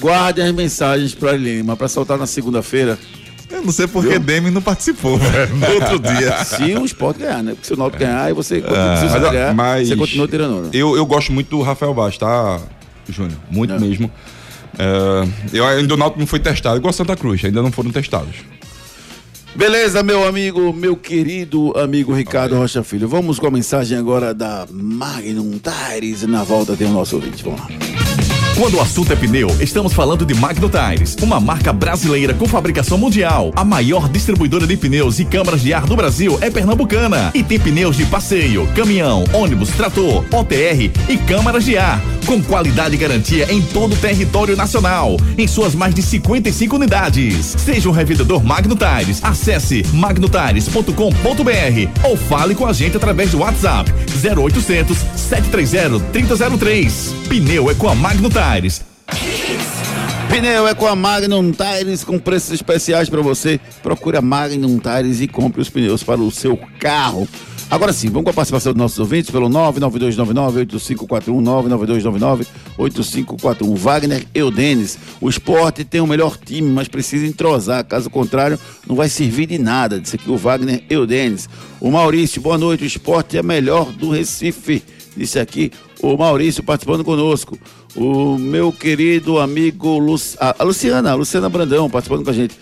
[0.00, 2.98] Guarde as mensagens para Lima para soltar na segunda-feira.
[3.50, 6.44] Eu não sei por que Demi não participou, velho, no outro dia.
[6.44, 7.52] Se o esporte ganhar, né?
[7.52, 10.28] Porque se o Náutico ganhar, aí você, se Mas, você ó, ganhar, mas você continua
[10.28, 10.76] tirando onda.
[10.76, 12.60] eu, eu gosto muito do Rafael Vaz, tá,
[13.12, 13.38] Júnior?
[13.50, 13.78] Muito É.
[13.78, 14.10] mesmo.
[14.78, 18.36] É, eu ainda o Náutico não foi testado, igual Santa Cruz, ainda não foram testados.
[19.54, 23.08] Beleza, meu amigo, meu querido amigo Ricardo Rocha Filho.
[23.08, 26.22] Vamos com a mensagem agora da Magnum Tires.
[26.22, 27.42] Na volta tem o nosso ouvinte.
[27.42, 27.66] Vamos lá.
[28.56, 32.98] Quando o assunto é pneu, estamos falando de Magno Tires, uma marca brasileira com fabricação
[32.98, 33.52] mundial.
[33.54, 37.58] A maior distribuidora de pneus e câmaras de ar do Brasil é pernambucana e tem
[37.58, 43.50] pneus de passeio, caminhão, ônibus, trator, OTR e câmaras de ar, com qualidade e garantia
[43.50, 47.54] em todo o território nacional, em suas mais de 55 unidades.
[47.56, 53.90] Seja um revendedor Magno Tires, acesse magnotires.com.br ou fale com a gente através do WhatsApp
[54.22, 57.14] 0800 730 3003.
[57.30, 58.82] Pneu é com a Magno Tires.
[60.28, 63.58] Pneu é com a Magnum Tires com preços especiais para você.
[63.82, 67.26] Procure a Magnum Tires e compre os pneus para o seu carro.
[67.70, 72.46] Agora sim, vamos com a participação dos nossos ouvintes pelo 99299-8541,
[72.78, 73.76] 99299-8541.
[73.76, 79.10] Wagner Eudenes, o esporte tem o melhor time, mas precisa entrosar, caso contrário, não vai
[79.10, 80.00] servir de nada.
[80.00, 81.46] Disse aqui o Wagner Eudenes.
[81.78, 84.82] O Maurício, boa noite, o esporte é melhor do Recife.
[85.14, 87.58] Disse aqui o Maurício participando conosco.
[87.94, 90.16] O meu querido amigo Lu...
[90.40, 92.58] a a Luciana, a Luciana Brandão participando com a gente.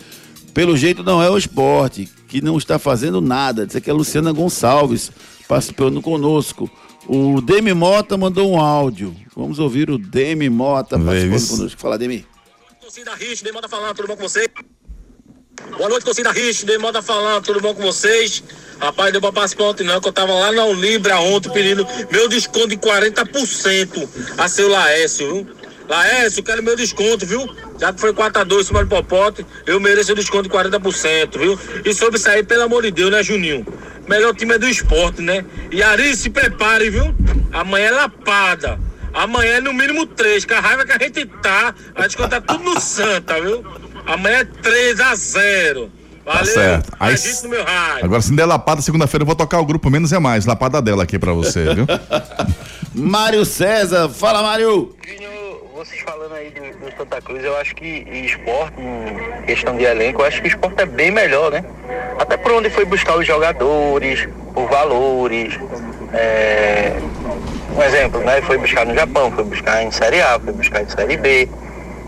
[0.52, 3.66] Pelo jeito não é o esporte, que não está fazendo nada.
[3.66, 5.10] Diz aqui a Luciana Gonçalves
[5.48, 6.70] participando conosco.
[7.06, 9.14] O Demi Mota mandou um áudio.
[9.34, 11.48] Vamos ouvir o Demi Mota participando Veves.
[11.50, 11.80] conosco.
[11.80, 12.26] Fala, Demi.
[12.80, 14.48] Torcida Rich, Demota falando, tudo bom com vocês?
[15.76, 18.42] Boa noite, torcida Rich, Demota falando, tudo bom com vocês?
[18.78, 22.28] Rapaz, deu pra participar ontem não, que eu tava lá na Unibra ontem pedindo meu
[22.28, 24.08] desconto de 40%
[24.38, 25.46] a seu Laércio, viu?
[25.88, 27.44] Laércio, quero meu desconto, viu?
[27.78, 31.58] Já que foi 4x2 em cima do Popote, eu mereço o desconto de 40%, viu?
[31.84, 33.66] E sobre aí, pelo amor de Deus, né, Juninho?
[34.08, 35.44] Melhor time é do esporte, né?
[35.70, 37.14] E Ari, se prepare, viu?
[37.52, 38.78] Amanhã é lapada.
[39.12, 42.40] Amanhã é no mínimo três, com a raiva que a gente tá, a gente conta
[42.40, 43.64] tudo no Santa, viu?
[44.06, 45.90] Amanhã é 3 a 0
[46.24, 46.92] Valeu, Tá certo.
[46.98, 48.04] Aí, Aí, no meu rádio.
[48.04, 51.04] agora, se der lapada, segunda-feira eu vou tocar o grupo Menos é Mais, lapada dela
[51.04, 51.86] aqui pra você, viu?
[52.94, 54.94] Mário César, fala, Mário.
[55.76, 57.84] Vocês falando aí do, Santa Cruz, eu acho que
[58.24, 61.62] esporte, em questão de elenco, eu acho que o esporte é bem melhor, né?
[62.18, 65.58] Até por onde foi buscar os jogadores, por valores.
[66.14, 66.94] é,
[67.76, 68.40] Um exemplo, né?
[68.40, 71.46] Foi buscar no Japão, foi buscar em Série A, foi buscar em Série B.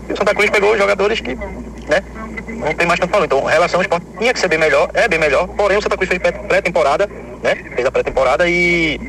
[0.09, 2.01] E o Santa Cruz pegou os jogadores que, né?
[2.47, 3.25] Não tem mais tanto falando.
[3.27, 5.47] Então, a relação ao esporte tinha que ser bem melhor, é bem melhor.
[5.49, 7.07] Porém, o Santa Cruz fez pré- pré-temporada,
[7.43, 7.53] né?
[7.75, 8.99] Fez a pré-temporada e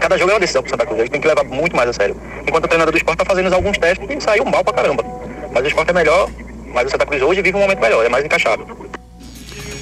[0.00, 1.00] cada jogo é uma decisão pro Santa Cruz.
[1.00, 2.16] A gente tem que levar muito mais a sério.
[2.46, 5.04] Enquanto o treinador do esporte tá fazendo alguns testes e saiu mal pra caramba.
[5.52, 6.28] Mas o esporte é melhor,
[6.72, 8.66] mas o Santa Cruz hoje vive um momento melhor, é mais encaixado.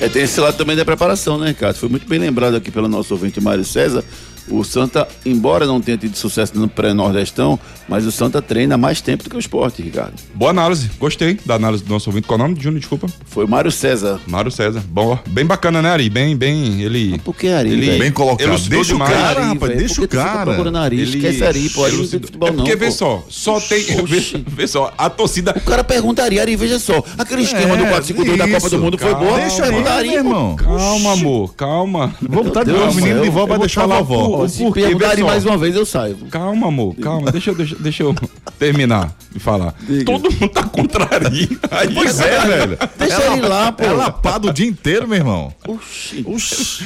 [0.01, 1.77] É, tem esse lado também da preparação, né, Ricardo?
[1.77, 4.05] Foi muito bem lembrado aqui pelo nosso ouvinte Mário César.
[4.49, 9.01] O Santa, embora não tenha tido sucesso no pré-nordestão, mas o Santa treina há mais
[9.01, 10.15] tempo do que o esporte, Ricardo.
[10.35, 12.27] Boa análise, gostei da análise do nosso ouvinte.
[12.27, 12.81] Qual é o nome, Júnior?
[12.81, 13.07] Desculpa.
[13.25, 14.21] Foi o Mário César.
[14.27, 14.83] Mário César.
[14.89, 16.11] Bom, bem bacana, né, Ari?
[16.11, 17.19] Bem, bem, ele...
[17.21, 17.99] Por que Ari, Ele?
[17.99, 18.49] Bem colocado.
[18.49, 20.45] elucidou Deixa o cara, Ari, rapaz, deixa o cara.
[20.51, 21.01] procurando Ari?
[21.01, 21.85] Ele- Esquece Ari, pô.
[21.85, 23.83] Ari não tem futebol é não, porque, vê só, só tem...
[24.05, 25.53] Vê, vê só, a torcida...
[25.57, 27.03] O cara pergunta Ari, Ari, veja só.
[27.17, 29.27] Aquele esquema É, do 4-5-2 da Copa do Mundo foi calma.
[29.27, 29.39] boa.
[29.41, 30.15] Deixa Ari, pô.
[30.15, 30.57] irmão.
[30.57, 32.15] Calma, amor, calma.
[32.21, 34.03] Vou botar de Deus novo menino de volta vou deixar a falar
[34.33, 34.43] vovó.
[34.43, 34.81] por- Se Por quê?
[34.83, 35.27] perguntar Vê Ari só.
[35.27, 36.17] mais uma vez, eu saio.
[36.31, 37.31] Calma, amor, calma.
[37.31, 38.15] Deixa, eu- deixa, deixa eu
[38.59, 39.75] terminar de falar.
[39.81, 40.05] Diga.
[40.05, 41.59] Todo mundo tá contra Ari.
[41.71, 42.79] Aí, Pois é, velho.
[42.99, 43.85] Deixa ele lá, pô.
[43.85, 45.53] É lapado o dia inteiro, meu irmão.
[45.67, 46.25] Oxi.
[46.27, 46.85] Oxi.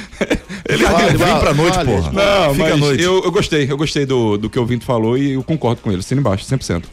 [0.69, 1.91] Ele Vale, Vem vale, pra noite, vale.
[1.93, 2.13] porra.
[2.13, 3.03] Não, Fica à mas noite.
[3.03, 5.91] Eu, eu gostei, eu gostei do, do que o Vinto falou e eu concordo com
[5.91, 6.85] ele, assina embaixo, 100%.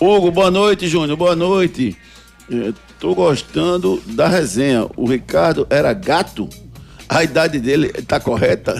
[0.00, 1.16] Hugo, boa noite, Júnior.
[1.16, 1.96] Boa noite.
[2.50, 4.86] Eh, Tô gostando da resenha.
[4.96, 6.48] O Ricardo era gato?
[7.12, 8.74] A idade dele tá correta?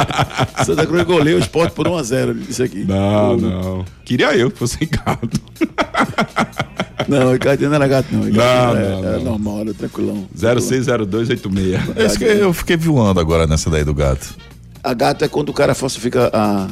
[0.64, 2.30] Santa Cruz goleou o esporte por 1x0.
[2.30, 2.84] Ele disse aqui.
[2.84, 3.46] Não, Hugo.
[3.46, 3.84] não.
[4.06, 5.28] Queria eu que fosse gado.
[7.06, 8.20] Não, o Ricardo não era gato, não.
[8.20, 9.24] O Ricardo Não, era, não, era não.
[9.24, 10.28] normal, era tranquilão.
[10.34, 11.96] 060286.
[11.96, 14.36] É isso que eu fiquei voando agora nessa daí do gato.
[14.84, 16.66] A gato é quando o cara falsifica a.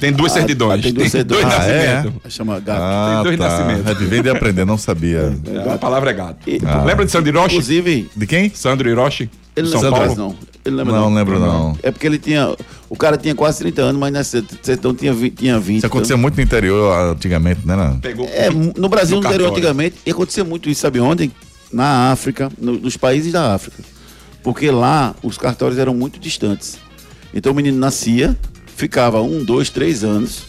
[0.00, 0.82] Tem duas a- certidões.
[0.82, 1.42] Tem duas certidões.
[1.42, 1.94] dois Ah, é?
[1.94, 2.32] nascimentos.
[2.32, 2.80] Chama gato.
[2.82, 3.48] Ah, dois tá.
[3.48, 3.86] nascimentos.
[3.90, 5.32] É vivendo e aprender, não sabia.
[5.46, 6.48] É, a palavra é gato.
[6.48, 7.54] E- Lembra de Sandro Hiroshi?
[7.56, 8.50] Inclusive, De quem?
[8.54, 9.30] Sandro Hiroshi?
[9.54, 9.98] ele São Paulo?
[9.98, 10.34] mais, não.
[10.64, 11.16] Ele não lembra, Não não.
[11.16, 11.78] lembro, não.
[11.82, 12.54] É porque ele tinha.
[12.88, 15.34] O cara tinha quase 30 anos, mas na certidão tinha 20.
[15.36, 17.74] Tinha 20 Isso acontecia muito no interior antigamente, né?
[17.76, 17.98] Não?
[17.98, 21.30] Pegou É, no Brasil, No no interior, antigamente, e acontecia muito isso, sabe onde?
[21.72, 23.82] Na África, no- nos países da África.
[24.42, 26.78] Porque lá os cartórios eram muito distantes.
[27.32, 28.36] Então o menino nascia,
[28.80, 30.48] ficava um, dois, três anos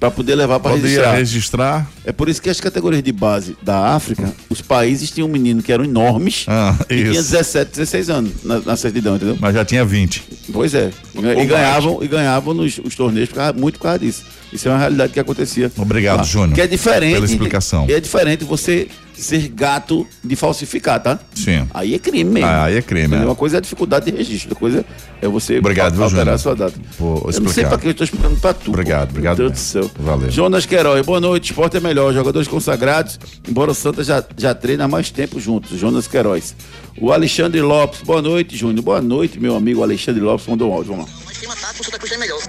[0.00, 1.12] para poder levar para registrar.
[1.14, 1.90] registrar.
[2.04, 5.62] É por isso que as categorias de base da África, os países tinham um menino
[5.62, 7.30] que eram enormes Ah, e tinha isso.
[7.32, 9.38] 17, 16 anos na, na certidão, entendeu?
[9.40, 10.22] Mas já tinha 20.
[10.52, 10.90] Pois é.
[11.14, 11.48] E mais.
[11.48, 14.24] ganhavam, e ganhavam nos os torneios por causa- muito por causa disso.
[14.52, 15.72] Isso é uma realidade que acontecia.
[15.76, 16.22] Obrigado, lá.
[16.24, 17.14] Júnior, Que é diferente.
[17.14, 17.86] pela explicação.
[17.88, 18.88] É diferente você
[19.20, 21.18] ser gato de falsificar, tá?
[21.34, 21.66] Sim.
[21.72, 22.48] Aí é crime mesmo.
[22.48, 23.20] Ah, aí é crime, é.
[23.20, 24.84] Uma coisa é a dificuldade de registro, outra coisa
[25.22, 26.34] é você Obrigado, viu, alterar Júnior?
[26.34, 26.74] a sua data.
[26.98, 28.70] Por Eu não sei pra que eu estou explicando pra tu.
[28.70, 29.10] Obrigado, pô.
[29.12, 29.90] obrigado Meu Deus do céu.
[29.98, 30.30] Valeu.
[30.30, 31.50] Jonas Queiroz, boa noite.
[31.50, 32.12] Esporte é melhor.
[32.12, 35.78] Jogadores consagrados, embora o Santa já, já treina há mais tempo juntos.
[35.78, 36.54] Jonas Queiroz.
[37.00, 38.84] O Alexandre Lopes, boa noite, Júnior.
[38.84, 40.46] Boa noite, meu amigo Alexandre Lopes.
[40.46, 41.18] Mandou um áudio, vamos lá.
[41.26, 42.40] Mas tático, o Santa Cruz tem melhor.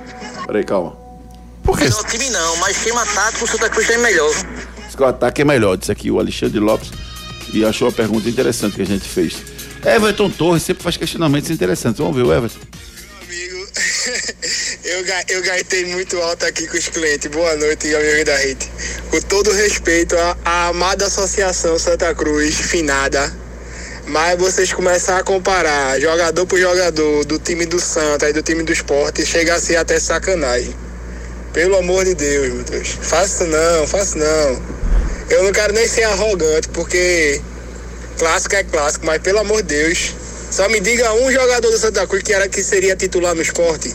[0.46, 0.96] Peraí, calma.
[1.64, 1.86] Por que?
[1.86, 4.32] Melhor time não, mas esquema tático, o Santa Cruz tem melhor.
[4.96, 6.92] Que o ataque é melhor, disse aqui o Alexandre Lopes.
[7.54, 9.36] E achou a pergunta interessante que a gente fez.
[9.86, 12.00] Everton Torres sempre faz questionamentos interessantes.
[12.00, 12.60] Vamos ver o Everton.
[13.22, 13.68] Amigo,
[14.84, 15.06] eu,
[15.36, 17.30] eu gaitei muito alto aqui com os clientes.
[17.30, 18.70] Boa noite, amigo da Rede.
[19.12, 23.32] Com todo respeito à, à amada Associação Santa Cruz, finada.
[24.08, 28.64] Mas vocês começar a comparar jogador por jogador do time do Santa e do time
[28.64, 30.76] do esporte, chega a ser até sacanagem.
[31.54, 32.90] Pelo amor de Deus, meu Deus.
[33.02, 34.85] Faça não, faça não.
[35.30, 37.42] Eu não quero nem ser arrogante, porque
[38.18, 40.14] clássico é clássico, mas pelo amor de Deus,
[40.52, 43.94] só me diga um jogador do Santa Cruz que era que seria titular no esporte.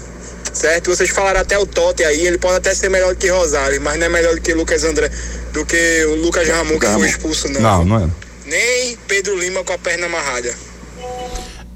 [0.53, 0.91] Certo?
[0.91, 3.99] Vocês falaram até o Totti aí, ele pode até ser melhor do que Rosário, mas
[3.99, 5.09] não é melhor do que Lucas André,
[5.53, 7.61] do que o Lucas Ramon que foi expulso, não.
[7.61, 8.11] Não, não era.
[8.47, 10.53] Nem Pedro Lima com a perna amarrada.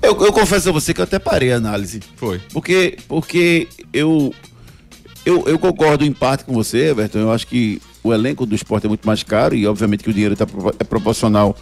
[0.02, 2.00] Eu, eu confesso a você que eu até parei a análise.
[2.16, 2.40] Foi.
[2.52, 4.34] Porque, porque eu,
[5.24, 7.20] eu, eu concordo em parte com você, Everton.
[7.20, 10.12] Eu acho que o elenco do esporte é muito mais caro e, obviamente, que o
[10.12, 10.46] dinheiro tá,
[10.78, 11.56] é proporcional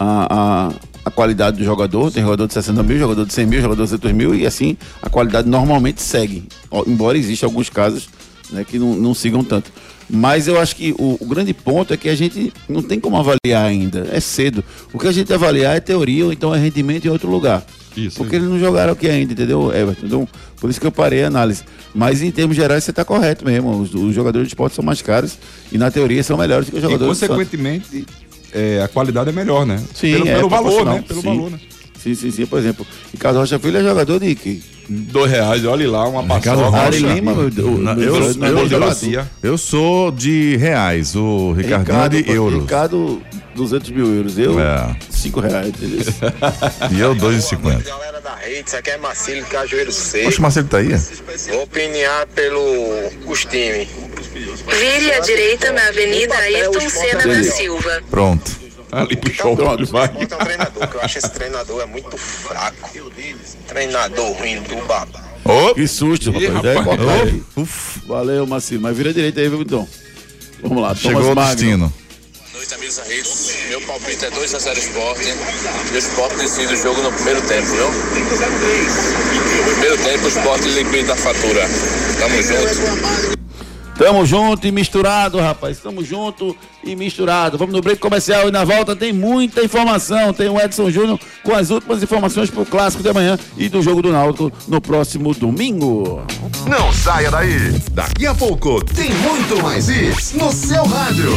[0.00, 0.72] à,
[1.14, 2.10] qualidade do jogador.
[2.10, 4.78] Tem jogador de 60 mil, jogador de 100 mil, jogador de 200 mil e, assim,
[5.02, 6.48] a qualidade normalmente segue.
[6.86, 8.08] Embora existam alguns casos
[8.50, 9.70] né, que não, não sigam tanto.
[10.08, 13.16] Mas eu acho que o, o grande ponto é que a gente não tem como
[13.16, 14.08] avaliar ainda.
[14.10, 14.64] É cedo.
[14.92, 17.62] O que a gente avaliar é teoria ou então é rendimento em outro lugar.
[17.96, 18.16] Isso.
[18.18, 20.06] Porque eles não jogaram aqui ainda, entendeu, Everton?
[20.06, 20.28] Então,
[20.60, 21.62] por isso que eu parei a análise.
[21.94, 23.70] Mas em termos gerais você está correto mesmo.
[23.80, 25.38] Os, os jogadores de esporte são mais caros
[25.70, 27.36] e na teoria são melhores que os E, jogadores do Santos.
[27.36, 28.04] consequentemente,
[28.52, 29.80] é, a qualidade é melhor, né?
[29.94, 30.94] Sim, pelo, é pelo valor, proporcional.
[30.96, 31.04] né?
[31.06, 31.26] Pelo Sim.
[31.28, 31.58] valor, né?
[32.02, 32.46] Sim, sim, sim.
[32.46, 34.62] Por exemplo, Ricardo Rocha Filho é jogador de que?
[34.86, 36.84] Dois reais, olha lá, uma Ricardo paçoca.
[36.86, 36.98] Rocha.
[37.14, 37.94] Lima, eu, Deus, eu- eu-
[38.68, 39.02] Deus.
[39.02, 42.60] eu- eu sou de reais, o Ricardinho é de euros.
[42.60, 43.22] Ricardo,
[43.54, 44.38] 200 mil euros.
[44.38, 44.96] Eu, É.
[45.10, 45.72] 5 reais.
[46.92, 47.82] E eu 2,50.
[47.84, 50.24] Galera da Rede, isso aqui é Marcílio Cajueiro Seco.
[50.26, 50.88] Poxa, o Marcelo tá aí?
[51.50, 52.60] Vou opiniar pelo
[53.26, 53.88] os times.
[54.34, 58.02] Vire à direita na Avenida Ayrton Senna da Silva.
[58.10, 58.64] Pronto.
[58.92, 59.86] Ali pro show, Pronto.
[59.86, 60.06] vai.
[60.08, 62.90] Bota um treinador, que eu acho esse treinador é muito fraco.
[63.66, 65.24] Treinador ruim do baba.
[65.44, 66.66] Ô, Que susto, Ih, rapaz.
[66.76, 67.34] É, rapaz.
[67.56, 68.82] uf, Valeu, Marcelo.
[68.82, 69.88] Mas vira direita aí, viu, então?
[70.62, 71.54] Vamos lá, chegou o Thomas Magno.
[71.56, 71.92] destino.
[72.52, 73.28] Boa noite, amigos da Rede.
[73.74, 75.18] Meu palpite é 2x0 Sport.
[75.90, 77.86] E o Sport decide o jogo no primeiro tempo, viu?
[79.72, 81.68] Primeiro tempo o Sport liquida a fatura.
[82.20, 83.34] Tamo junto.
[83.98, 85.80] Tamo junto e misturado, rapaz.
[85.80, 87.58] Tamo junto e misturado.
[87.58, 90.32] Vamos no break comercial e na volta tem muita informação.
[90.32, 94.00] Tem o Edson Júnior com as últimas informações pro clássico de amanhã e do jogo
[94.00, 96.24] do Náutico no próximo domingo.
[96.68, 97.58] Não saia daí.
[97.90, 101.32] Daqui a pouco tem muito mais isso no seu rádio.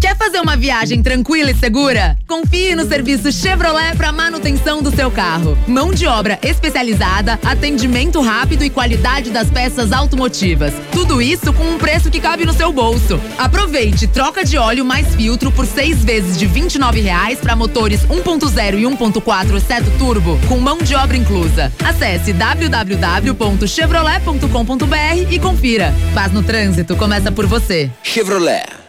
[0.00, 2.16] Quer fazer uma viagem tranquila e segura?
[2.26, 5.56] Confie no serviço Chevrolet para manutenção do seu carro.
[5.66, 10.72] Mão de obra especializada, atendimento rápido e qualidade das peças automotivas.
[10.90, 13.20] Tudo isso com um preço que cabe no seu bolso.
[13.38, 18.78] Aproveite troca de óleo mais filtro por seis vezes de 29 reais para motores 1.0
[18.78, 21.72] e 1.4 seto turbo, com mão de obra inclusa.
[21.84, 25.94] Acesse www.chevrolet.com.br e confira.
[26.14, 27.90] Paz no trânsito começa por você.
[28.02, 28.85] Chevrolet.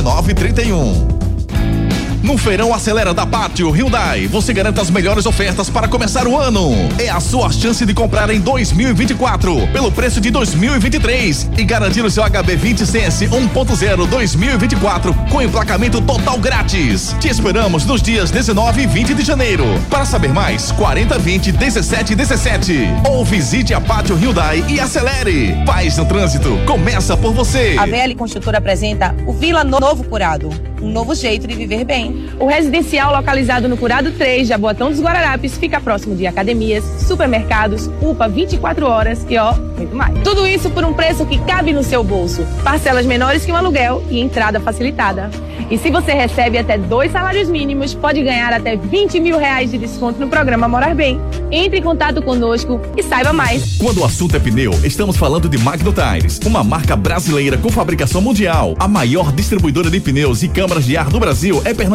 [0.00, 1.31] 1931.
[2.22, 6.70] No Feirão Acelera da Pátio Hyundai, você garanta as melhores ofertas para começar o ano.
[6.96, 12.10] É a sua chance de comprar em 2024 pelo preço de 2023 e garantir o
[12.10, 17.12] seu HB20 Sense 1.0 2024 com emplacamento total grátis.
[17.18, 19.64] Te esperamos nos dias 19 e 20 de janeiro.
[19.90, 25.56] Para saber mais, 40 20 17 17 ou visite a Pátio Hyundai e acelere.
[25.66, 27.74] Paz no trânsito começa por você.
[27.80, 32.11] A VL Construtora apresenta o Vila Novo Curado, um novo jeito de viver bem.
[32.38, 38.28] O residencial localizado no Curado 3, Jaboatão dos Guararapes, fica próximo de academias, supermercados, UPA
[38.28, 40.18] 24 horas e ó, muito mais.
[40.22, 42.46] Tudo isso por um preço que cabe no seu bolso.
[42.64, 45.30] Parcelas menores que um aluguel e entrada facilitada.
[45.70, 49.78] E se você recebe até dois salários mínimos, pode ganhar até 20 mil reais de
[49.78, 51.20] desconto no programa Morar Bem.
[51.50, 53.76] Entre em contato conosco e saiba mais.
[53.78, 58.20] Quando o assunto é pneu, estamos falando de Magno Tires, uma marca brasileira com fabricação
[58.20, 58.74] mundial.
[58.78, 61.72] A maior distribuidora de pneus e câmaras de ar do Brasil é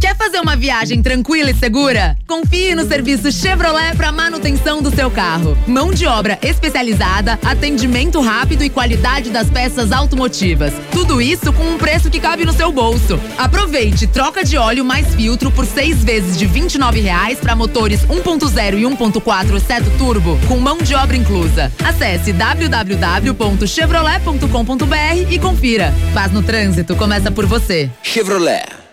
[0.00, 2.16] Quer fazer uma viagem tranquila e segura?
[2.26, 5.58] Confie no serviço Chevrolet para manutenção do seu carro.
[5.66, 10.72] Mão de obra especializada, atendimento rápido e qualidade das peças automotivas.
[10.92, 13.18] Tudo isso com um preço que cabe no seu bolso.
[13.36, 18.78] Aproveite troca de óleo mais filtro por seis vezes de 29 reais para motores 1.0
[18.78, 21.72] e 1.4 seto turbo, com mão de obra inclusa.
[21.84, 25.92] Acesse www.chevrolet.com.br e confira.
[26.14, 27.90] Paz no trânsito começa por você.
[28.02, 28.81] Chevrolet.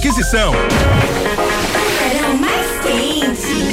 [0.00, 0.52] aquisição.
[1.98, 3.68] Serão mais quente.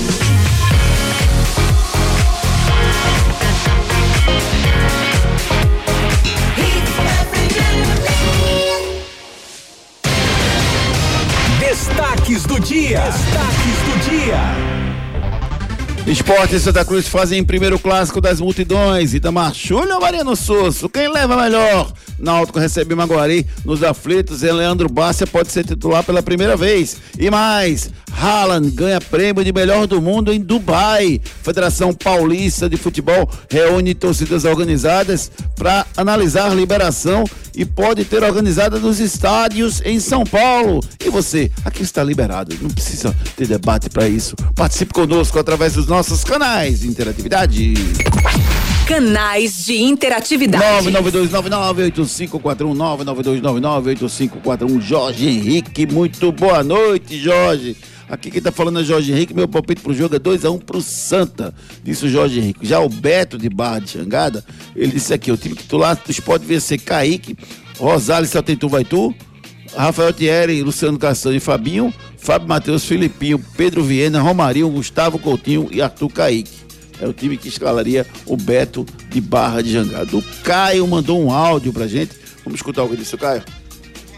[11.60, 13.00] Destaques do dia.
[13.00, 14.77] Destaques do dia.
[16.08, 19.14] Esporte e Santa Cruz fazem primeiro clássico das multidões.
[19.14, 20.88] Itamar Chulha ou Mariano Sosso?
[20.88, 21.92] Quem leva melhor?
[22.18, 26.96] Náutico recebe Maguari nos aflitos e Leandro Bárcia pode ser titular pela primeira vez.
[27.20, 31.22] E mais, Haaland ganha prêmio de melhor do mundo em Dubai.
[31.44, 37.24] Federação Paulista de Futebol reúne torcidas organizadas para analisar liberação
[37.56, 40.80] e pode ter organizada nos estádios em São Paulo.
[41.04, 44.36] E você, aqui está liberado, não precisa ter debate para isso.
[44.56, 47.74] Participe conosco através dos nossos canais de interatividade.
[48.88, 50.90] Canais de interatividade.
[50.90, 57.76] 992998541 992998541 Jorge Henrique, muito boa noite, Jorge.
[58.10, 61.54] Aqui quem tá falando é Jorge Henrique, meu palpite pro jogo é 2x1 pro Santa,
[61.84, 62.66] disse o Jorge Henrique.
[62.66, 64.44] Já o Beto de Barra de Xangada,
[64.76, 67.36] ele disse aqui, o time titular do esporte devia ser Kaique,
[67.78, 69.14] Rosales, só tem tu, vai tu,
[69.76, 75.82] Rafael Thierry, Luciano Castanho e Fabinho, Fábio Matheus, Filipinho, Pedro Viena, Romarinho, Gustavo Coutinho e
[75.82, 76.68] Arthur Kaique.
[77.00, 80.18] É o time que escalaria o Beto de Barra de Jangada.
[80.18, 82.12] O Caio mandou um áudio pra gente.
[82.44, 83.44] Vamos escutar o que disse o Caio.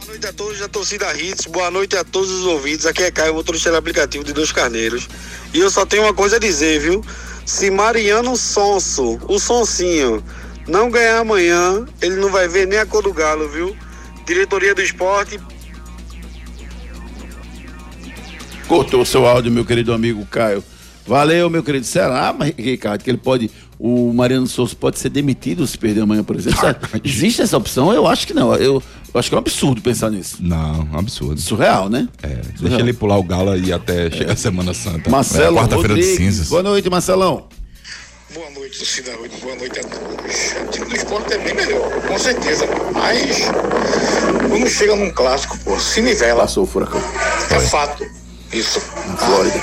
[0.10, 2.88] Boa noite a todos da torcida Hits, boa noite a todos os ouvintes.
[2.88, 5.08] Aqui é Caio, motorista do aplicativo de Dois Carneiros.
[5.54, 7.06] E eu só tenho uma coisa a dizer, viu?
[7.46, 10.24] Se Mariano Sonso, o Sonsinho,
[10.68, 13.78] não ganhar amanhã, ele não vai ver nem a cor do galo, viu?
[14.26, 15.40] Diretoria do esporte,
[18.68, 20.64] Cortou seu áudio, meu querido amigo Caio.
[21.06, 21.86] Valeu, meu querido.
[21.86, 23.50] Será, mas, Ricardo, que ele pode.
[23.80, 26.60] O Mariano Souza pode ser demitido se perder amanhã, por exemplo?
[26.60, 26.80] Será?
[27.04, 27.92] Existe essa opção?
[27.92, 28.54] Eu acho que não.
[28.56, 30.38] Eu, eu acho que é um absurdo pensar nisso.
[30.40, 31.40] Não, um absurdo.
[31.40, 32.08] Surreal, né?
[32.22, 35.10] É, deixa ele pular o galo e até chegar a Semana Santa.
[35.10, 36.50] Marcelo é, quarta-feira de cinzas.
[36.50, 37.48] Boa noite, Marcelão.
[38.34, 39.12] Boa noite, torcida.
[39.42, 40.36] Boa noite a todos.
[40.62, 42.66] O time do esporte é bem melhor, com certeza.
[42.94, 43.40] Mas
[44.48, 46.42] quando chega num clássico, pô, se nivela.
[46.42, 47.02] Passou o furacão.
[47.50, 48.06] É fato.
[48.54, 48.80] Isso.
[48.80, 49.60] Flórida.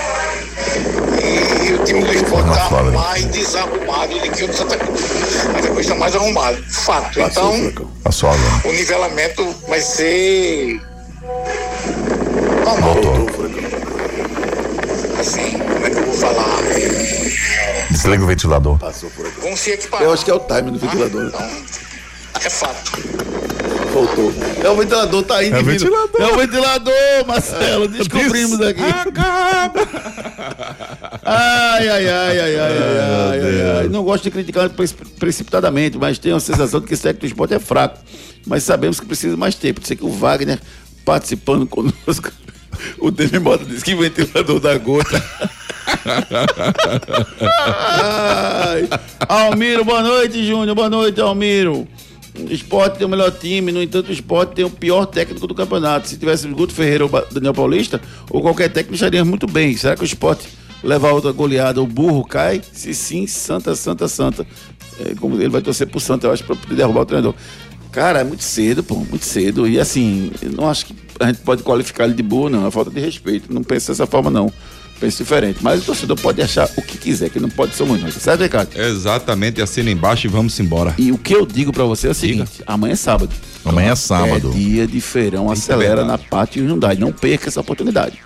[1.66, 5.00] E o time do esporte tá mais desarrumado do que o do Santa Cruz.
[5.52, 6.62] Mas depois está mais arrumado.
[6.70, 7.20] Fato.
[7.20, 8.60] Então, Passou agora.
[8.64, 10.80] o nivelamento vai ser
[12.64, 12.96] normal.
[15.18, 16.56] Assim, como é que eu vou falar?
[17.90, 18.78] Desliga o ventilador.
[18.78, 19.40] Passou por aqui.
[19.40, 20.06] Vão se equiparar.
[20.06, 21.32] Eu acho que é o time do ventilador.
[22.44, 22.92] É fato
[23.96, 24.32] voltou.
[24.62, 25.56] É o ventilador, tá indo.
[25.56, 26.20] É o ventilador.
[26.20, 27.88] É o ventilador, Marcelo.
[27.88, 28.82] Descobrimos aqui.
[28.82, 29.80] Acaba.
[31.24, 33.88] Ai, ai, ai, ai, ai, ai, ai, ai.
[33.88, 34.68] Não gosto de criticar
[35.18, 37.98] precipitadamente, mas tenho a sensação de que esse técnico do esporte é fraco.
[38.46, 39.80] Mas sabemos que precisa mais tempo.
[39.80, 40.60] Por que o Wagner
[41.04, 42.30] participando conosco.
[42.98, 45.16] O Demi Mota disse que ventilador da gota.
[47.48, 48.86] Ai.
[49.26, 50.74] Almiro, boa noite, Júnior.
[50.74, 51.88] Boa noite, Almiro.
[52.38, 55.54] O esporte tem o melhor time, no entanto, o esporte tem o pior técnico do
[55.54, 56.08] campeonato.
[56.08, 59.76] Se tivesse Guto Ferreira ou Daniel Paulista, ou qualquer técnico estaria muito bem.
[59.76, 60.46] Será que o esporte
[60.82, 61.80] leva outra goleada?
[61.80, 62.60] O burro cai?
[62.72, 64.46] Se sim, Santa, Santa, Santa.
[65.00, 67.34] É, como ele vai torcer pro Santa, eu acho, pra derrubar o treinador.
[67.90, 69.66] Cara, é muito cedo, pô, muito cedo.
[69.66, 72.66] E assim, eu não acho que a gente pode qualificar ele de burro, não.
[72.66, 73.52] É falta de respeito.
[73.52, 74.52] Não pensa dessa forma, não.
[74.98, 75.58] Pensa diferente.
[75.62, 78.76] Mas o torcedor pode achar o que quiser, que não pode ser muito, certo, Ricardo?
[78.78, 80.94] Exatamente, assina embaixo e vamos embora.
[80.98, 83.30] E o que eu digo pra você é o seguinte: amanhã é sábado.
[83.64, 84.50] Amanhã é sábado.
[84.50, 86.96] É dia de feirão, acelera na Pátio Hyundai.
[86.96, 88.20] Não perca essa oportunidade.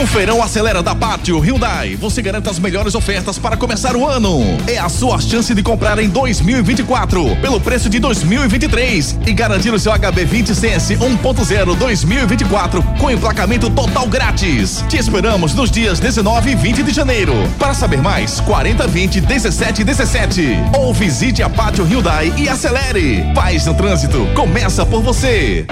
[0.00, 4.40] No Feirão Acelera da Pátio Hyundai, você garante as melhores ofertas para começar o ano.
[4.66, 9.78] É a sua chance de comprar em 2024 pelo preço de 2023 e garantir o
[9.78, 14.82] seu HB20 Sense 1.0 2024 com emplacamento total grátis.
[14.88, 17.34] Te esperamos nos dias 19 e 20 de janeiro.
[17.58, 23.30] Para saber mais, 40 20 17 17 ou visite a Pátio Hyundai e acelere.
[23.34, 25.66] Paz no trânsito começa por você.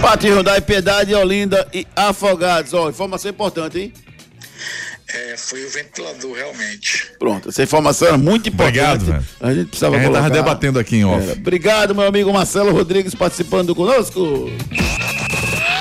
[0.00, 2.72] Pátio Hyundai, Piedade, Olinda e Afogados.
[2.72, 3.92] Ó, informação importante, hein?
[5.12, 7.10] É, foi o ventilador, realmente.
[7.18, 8.78] Pronto, essa informação era muito importante.
[8.78, 9.24] Obrigado, velho.
[9.40, 10.22] A gente precisava A gente colocar.
[10.28, 11.22] tava debatendo aqui em off.
[11.30, 11.32] Era.
[11.38, 14.50] Obrigado, meu amigo Marcelo Rodrigues, participando conosco.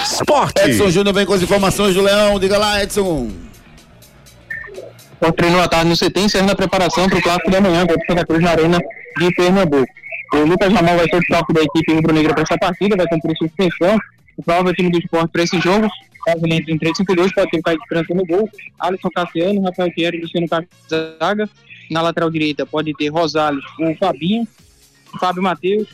[0.03, 0.61] Esporte.
[0.61, 2.39] Edson Júnior vem com as informações do Leão.
[2.39, 3.29] Diga lá, Edson.
[5.19, 7.97] O treino à tarde no CT, encerrando a preparação para o clássico da manhã contra
[8.01, 8.79] o Santa Cruz na Arena
[9.19, 9.91] de Pernambuco.
[10.33, 13.37] O Lucas Ramal vai ser o destaque da equipe rubro-negra para essa partida, vai cumprir
[13.37, 13.97] suspensão.
[14.37, 15.89] O provável time do esporte para esse jogo,
[16.25, 19.09] caso ele entre em 3 5 2 pode ter o Kaique França no gol, Alisson
[19.09, 20.47] Cassiano, Rafael Thierry e Luciano
[20.87, 21.49] zaga.
[21.89, 24.47] Na lateral direita pode ter Rosales, o Fabinho,
[25.19, 25.87] Fábio Matheus.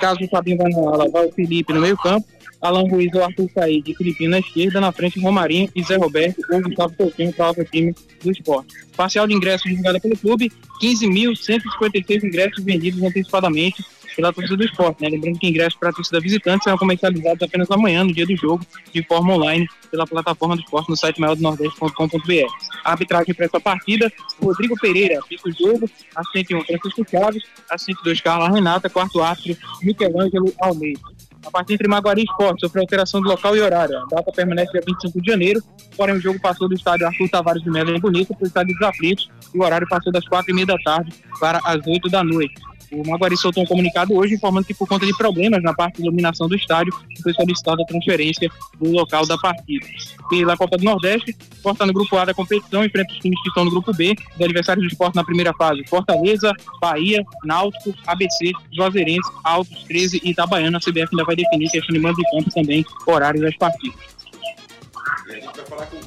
[0.00, 2.26] Caso o Fabinho vá na ala, vai o Felipe no meio campo.
[2.60, 6.40] Alan Ruiz ou Arthur Said e Filipinho na esquerda, na frente Romarinho e Zé Roberto
[6.50, 8.74] ou Gustavo Coutinho para o time do esporte.
[8.96, 10.50] Parcial de ingressos divulgada pelo clube,
[10.80, 13.84] 15.156 ingressos vendidos antecipadamente
[14.14, 15.02] pela torcida do esporte.
[15.02, 15.08] Né?
[15.08, 18.64] Lembrando que ingressos para a torcida visitante serão comercializados apenas amanhã, no dia do jogo,
[18.92, 22.46] de forma online, pela plataforma do esporte no site maiordonordeste.com.br.
[22.84, 28.20] A arbitragem para essa partida, Rodrigo Pereira, pico jogo, assistente 1 Francisco Chaves, assistente 2
[28.20, 31.00] Carla Renata, quarto árbitro Michelangelo Almeida.
[31.44, 33.98] A partida entre Maguari e Esporte sofreu alteração de local e horário.
[33.98, 35.62] A data permanece dia 25 de janeiro,
[35.96, 38.74] porém o jogo passou do estádio Arthur Tavares de Melo em Bonito para o estádio
[38.74, 42.08] dos Aflitos e o horário passou das quatro e meia da tarde para as 8
[42.08, 42.54] da noite.
[42.94, 46.02] O Maguari soltou um comunicado hoje informando que por conta de problemas na parte de
[46.02, 48.48] iluminação do estádio, foi solicitada a transferência
[48.80, 49.84] do local da partida.
[50.30, 53.64] Pela Copa do Nordeste, está no grupo A da competição, enfrenta os times que estão
[53.64, 59.28] no grupo B, os adversários do esporte na primeira fase, Fortaleza, Bahia, Náutico, ABC, Juazeirense,
[59.42, 60.78] Altos, 13 e Itabaiana.
[60.78, 64.14] A CBF ainda vai definir questão de mando de campo e também horários das partidas.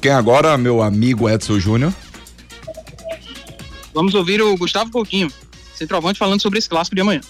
[0.00, 1.92] Quem agora, meu amigo Edson Júnior?
[3.92, 5.28] Vamos ouvir o Gustavo Coutinho,
[5.78, 7.20] centroavante, falando sobre esse clássico de amanhã.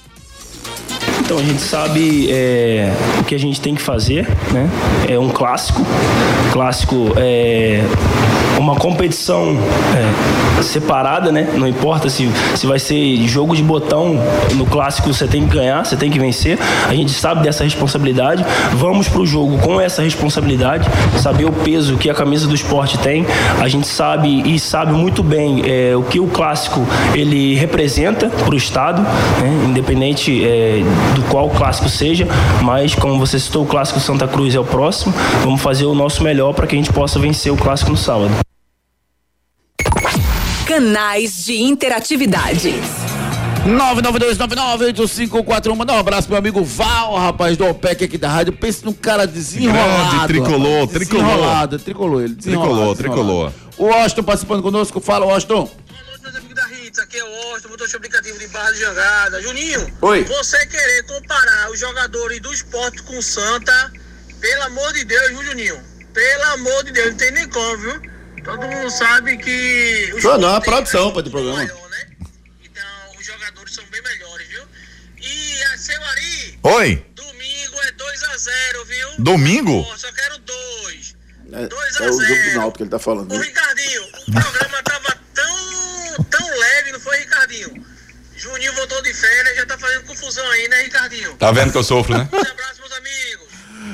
[1.20, 2.90] Então a gente sabe é,
[3.20, 4.70] o que a gente tem que fazer, né?
[5.08, 5.82] É um clássico,
[6.52, 7.82] clássico é
[8.58, 9.56] uma competição
[9.96, 11.48] é, separada, né?
[11.54, 14.20] Não importa se, se vai ser jogo de botão
[14.54, 16.58] no clássico, você tem que ganhar, você tem que vencer.
[16.88, 18.44] A gente sabe dessa responsabilidade.
[18.74, 20.88] Vamos pro jogo com essa responsabilidade,
[21.18, 23.26] saber o peso que a camisa do esporte tem.
[23.60, 28.54] A gente sabe e sabe muito bem é, o que o clássico ele representa para
[28.54, 29.64] o estado, né?
[29.68, 30.82] independente é,
[31.14, 32.26] do qual clássico seja,
[32.62, 35.14] mas como você citou, o clássico Santa Cruz é o próximo.
[35.42, 38.47] Vamos fazer o nosso melhor para que a gente possa vencer o clássico no sábado.
[40.68, 42.74] Canais de interatividade.
[43.64, 45.74] 992998541.
[45.74, 48.52] Mandar um abraço pro meu amigo Val, rapaz, do OPEC aqui da rádio.
[48.52, 50.10] Pensa num cara desenrolado.
[50.10, 50.90] Grande, tricolor, rapaz.
[50.90, 51.24] tricolor.
[51.24, 52.34] Desenrolado, tricolor ele.
[52.34, 53.50] Tricolor, desenrolado, tricolor.
[53.50, 53.54] desenrolado.
[53.78, 55.00] O Washington participando conosco.
[55.00, 55.70] Fala, Washington.
[57.02, 59.40] Aqui é o Austin, motorista aplicativo de Barra de Jangada.
[59.40, 60.24] Juninho, Oi.
[60.24, 63.90] você querer comparar os jogadores do esporte com o Santa,
[64.38, 65.80] pelo amor de Deus, viu, Juninho?
[66.12, 68.17] Pelo amor de Deus, não tem nem como, viu?
[68.44, 70.12] Todo mundo sabe que.
[70.12, 71.68] o não, é esporte a produção pô, de programa.
[75.20, 79.08] E a seu Ari, Oi, domingo é 2x0, viu?
[79.18, 79.84] domingo?
[79.96, 81.16] Só quero dois.
[81.52, 83.32] É, é o jogo do Náutico que ele tá falando.
[83.32, 83.44] Ô, viu?
[83.44, 87.86] Ricardinho, o programa tava tão, tão leve, não foi, Ricardinho?
[88.36, 91.34] Juninho voltou de férias, já tá fazendo confusão aí, né, Ricardinho?
[91.36, 92.28] Tá vendo que eu sofro, né?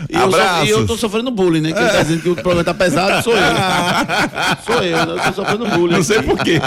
[0.08, 0.68] E eu, sou- Abraços.
[0.68, 1.72] e eu tô sofrendo bullying, né?
[1.72, 3.42] Quem tá dizendo que o programa tá pesado sou eu.
[4.64, 5.12] sou eu, né?
[5.14, 5.94] eu tô sofrendo bullying.
[5.96, 6.60] Não sei por quê.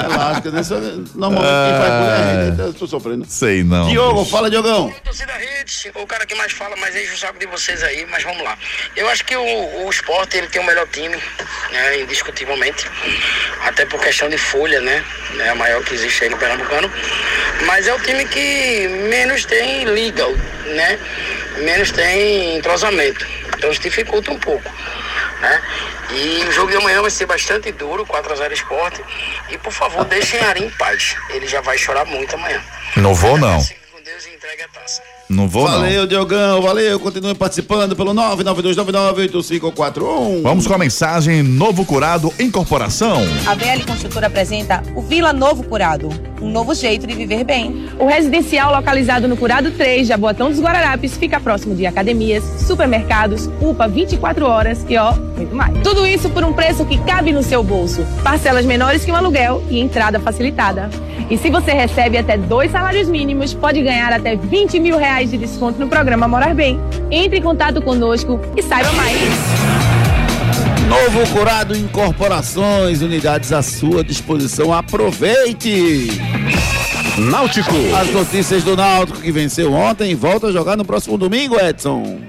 [0.00, 0.62] Relaxa, né?
[0.62, 0.74] Só-
[1.14, 3.24] Normalmente quem faz bullying é a gente, então eu tô sofrendo.
[3.28, 3.88] Sei não.
[3.88, 4.30] Diogo, bicho.
[4.30, 4.92] fala, Diogão.
[5.04, 8.22] Torcida Hits, o cara que mais fala, mas enche o saco de vocês aí, mas
[8.22, 8.56] vamos lá.
[8.96, 11.16] Eu acho que o, o esporte ele tem o melhor time,
[11.72, 12.86] né, indiscutivelmente.
[13.64, 15.04] Até por questão de folha, né?
[15.40, 16.90] É a maior que existe aí no Pernambucano.
[17.66, 20.26] Mas é o time que menos tem liga,
[20.74, 20.98] né?
[21.58, 23.26] Menos tem entrosamento.
[23.56, 24.68] Então isso dificulta um pouco.
[25.40, 25.62] Né?
[26.10, 29.02] E o jogo de amanhã vai ser bastante duro, 4x0 esporte.
[29.50, 31.16] E por favor, deixem Ari em paz.
[31.30, 32.62] Ele já vai chorar muito amanhã.
[32.96, 33.60] Não vou não.
[35.28, 35.80] Não vou não.
[35.80, 37.00] Valeu, Diogão, valeu.
[37.00, 40.42] Continue participando pelo 992998541.
[40.42, 43.22] Vamos com a mensagem Novo Curado Incorporação.
[43.46, 46.10] A VL Construtora apresenta o Vila Novo Curado,
[46.40, 47.88] um novo jeito de viver bem.
[47.98, 53.88] O residencial localizado no Curado 3, Jaboatão dos Guararapes, fica próximo de academias, supermercados, UPA
[53.88, 55.74] 24 horas e ó, muito mais.
[55.82, 58.06] Tudo isso por um preço que cabe no seu bolso.
[58.22, 60.90] Parcelas menores que um aluguel e entrada facilitada.
[61.30, 65.38] E se você recebe até dois salários mínimos, pode ganhar até 20 mil reais de
[65.38, 66.78] desconto no programa Morar Bem.
[67.10, 69.20] Entre em contato conosco e saiba mais.
[70.88, 74.72] Novo Curado Incorporações, unidades à sua disposição.
[74.72, 76.08] Aproveite!
[77.30, 77.70] Náutico.
[77.96, 82.20] As notícias do Náutico que venceu ontem e volta a jogar no próximo domingo, Edson.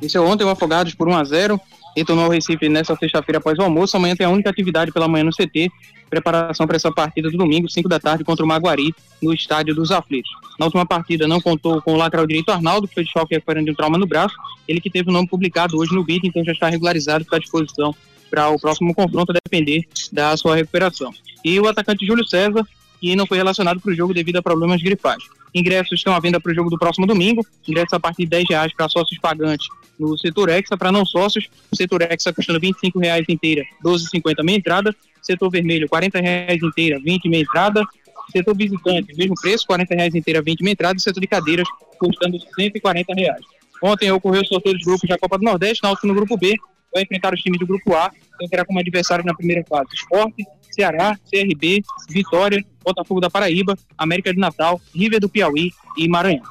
[0.00, 1.58] Venceu ontem o Afogados por 1x0
[1.96, 3.96] retornou ao Recife nessa sexta-feira após o almoço.
[3.96, 5.70] Amanhã tem a única atividade pela manhã no CT.
[6.14, 9.90] Preparação para essa partida do domingo, 5 da tarde, contra o Maguari, no estádio dos
[9.90, 10.30] Aflitos.
[10.60, 13.72] Na última partida não contou com o lateral direito Arnaldo, que foi desfalque recuperando de
[13.72, 14.36] um trauma no braço.
[14.68, 17.40] Ele que teve o nome publicado hoje no BID, então já está regularizado, está à
[17.40, 17.92] disposição
[18.30, 21.12] para o próximo confronto, a depender da sua recuperação.
[21.44, 22.64] E o atacante Júlio César,
[23.00, 25.24] que não foi relacionado para o jogo devido a problemas gripais.
[25.52, 27.44] Ingressos estão à venda para o jogo do próximo domingo.
[27.66, 29.66] Ingressos a partir de 10 reais para sócios pagantes
[29.98, 31.48] no setor Hexa, para não sócios.
[31.72, 34.94] O setor Hexa custando 25 reais inteira, R$ 12,50 meia entrada.
[35.24, 37.82] Setor vermelho, 40 reais inteira, 20 meia entrada.
[38.30, 40.98] Setor visitante, mesmo preço, 40 reais inteira, 20 meia entrada.
[40.98, 41.66] Setor de cadeiras,
[41.98, 43.44] custando 140 reais.
[43.82, 46.56] Ontem ocorreu o sorteio dos grupos da Copa do Nordeste, Náutico no grupo B,
[46.94, 50.44] vai enfrentar os times do grupo A, então terá como adversário na primeira fase Esporte,
[50.70, 56.44] Ceará, CRB, Vitória, Botafogo da Paraíba, América de Natal, River do Piauí e Maranhão.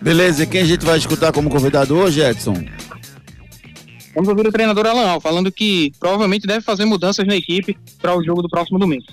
[0.00, 2.64] Beleza, e quem a gente vai escutar como convidado hoje, Edson?
[4.14, 8.16] Vamos ouvir o treinador Alan Al, falando que provavelmente deve fazer mudanças na equipe para
[8.16, 9.04] o jogo do próximo domingo.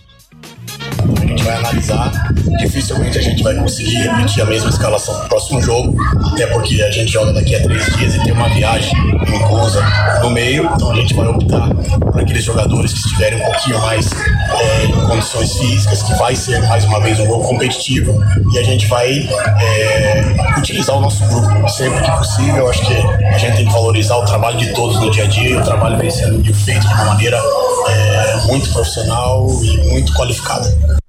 [1.32, 2.11] Gente vai analisar.
[2.59, 5.95] Dificilmente a gente vai conseguir repetir a mesma escalação pro próximo jogo,
[6.34, 8.91] até porque a gente joga daqui a três dias e tem uma viagem
[9.34, 9.82] inclusa
[10.21, 14.09] no meio, então a gente vai optar por aqueles jogadores que estiverem um pouquinho mais
[14.11, 18.21] é, em condições físicas, que vai ser mais uma vez um jogo competitivo,
[18.53, 19.29] e a gente vai
[19.61, 22.57] é, utilizar o nosso grupo sempre que possível.
[22.57, 25.27] Eu acho que a gente tem que valorizar o trabalho de todos no dia a
[25.27, 27.41] dia, o trabalho vem sendo feito de uma maneira
[27.88, 31.01] é, muito profissional e muito qualificada.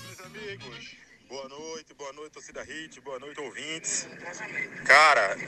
[4.84, 5.38] Cara,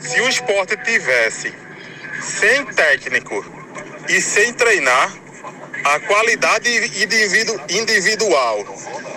[0.00, 1.54] se o esporte tivesse
[2.22, 3.44] sem técnico
[4.08, 5.12] e sem treinar,
[5.84, 6.68] a qualidade
[7.02, 8.64] individu- individual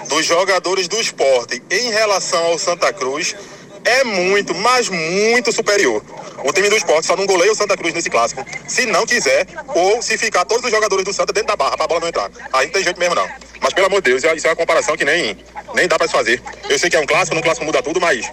[0.08, 3.36] dos jogadores do esporte em relação ao Santa Cruz
[3.84, 6.04] é muito, mas muito superior.
[6.44, 8.44] O time do esporte só não goleia o Santa Cruz nesse clássico.
[8.68, 9.46] Se não quiser,
[9.76, 12.30] ou se ficar todos os jogadores do Santa dentro da barra pra bola não entrar.
[12.52, 13.28] Aí não tem jeito mesmo não.
[13.62, 15.38] Mas pelo amor de Deus, isso é uma comparação que nem,
[15.74, 16.42] nem dá pra se fazer.
[16.70, 18.26] Eu sei que é um clássico, no clássico muda tudo, mas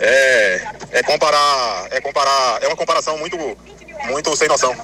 [0.00, 0.62] é,
[0.92, 1.88] é comparar.
[1.90, 2.58] É comparar.
[2.62, 3.36] É uma comparação muito,
[4.08, 4.74] muito sem noção.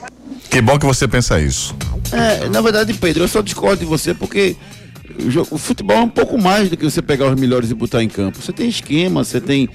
[0.50, 1.74] Que bom que você pensa isso.
[2.12, 4.56] É, na verdade, Pedro, eu só discordo de você porque
[5.50, 8.08] o, futebol é um pouco mais do que você pegar os melhores e botar em
[8.08, 8.40] campo.
[8.40, 9.68] Você tem esquema, você tem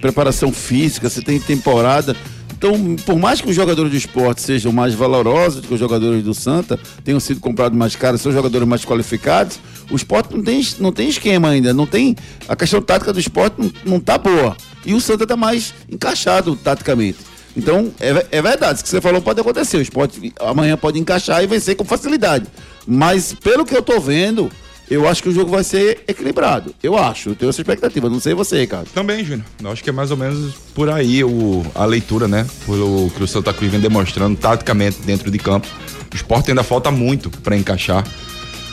[0.00, 2.16] preparação física, você tem temporada.
[2.56, 6.22] Então, por mais que os jogadores do esporte sejam mais valorosos do que os jogadores
[6.22, 10.66] do Santa, tenham sido comprados mais caros, são jogadores mais qualificados, o esporte não tem,
[10.78, 12.16] não tem esquema ainda, não tem.
[12.48, 14.56] A questão tática do esporte não, não tá boa.
[14.86, 17.18] E o Santa tá mais encaixado taticamente.
[17.56, 19.78] Então, é, é verdade, isso que você falou pode acontecer.
[19.78, 22.46] O esporte amanhã pode encaixar e vencer com facilidade.
[22.86, 24.50] Mas, pelo que eu tô vendo,
[24.90, 26.74] eu acho que o jogo vai ser equilibrado.
[26.82, 28.08] Eu acho, eu tenho essa expectativa.
[28.08, 28.88] Não sei você, Ricardo.
[28.94, 29.46] Também, Júnior.
[29.62, 32.46] Eu acho que é mais ou menos por aí o, a leitura, né?
[32.64, 35.66] Pelo que o Santa Cruz vem demonstrando taticamente dentro de campo.
[36.12, 38.04] O esporte ainda falta muito para encaixar.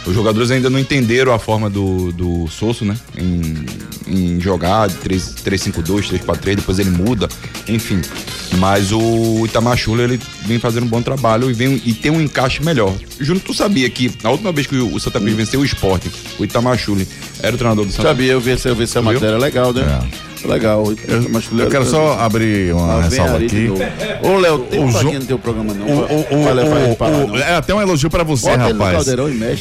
[0.06, 2.98] Os jogadores ainda não entenderam a forma do, do Sosso, né?
[3.18, 3.66] Em,
[4.08, 7.30] em jogar de 3 3-5-2, 3-4-3, depois ele muda,
[7.68, 8.02] enfim.
[8.58, 12.22] Mas o Itamar Schuller, ele vem fazendo um bom trabalho e, vem, e tem um
[12.22, 12.94] encaixe melhor.
[13.20, 16.44] Júnior, tu sabia que na última vez que o Santa Cruz venceu o esporte, o
[16.44, 17.08] Itamar Schuller
[17.42, 19.84] era o treinador do Santa Sabia, eu vi essa, eu vi essa matéria legal, né?
[20.46, 20.84] Legal.
[21.30, 23.70] Mas Eu quero só abrir uma ressalva aqui.
[24.22, 25.86] Ô, Léo, tem O um no teu programa, não.
[25.88, 27.38] O, não.
[27.38, 29.08] é até um elogio pra você, rapaz.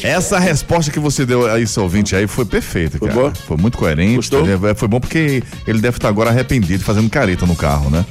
[0.03, 3.31] Essa resposta que você deu a esse ouvinte aí foi perfeita, cara.
[3.47, 4.29] Foi muito coerente.
[4.29, 8.05] Foi, foi bom porque ele deve estar agora arrependido, fazendo careta no carro, né?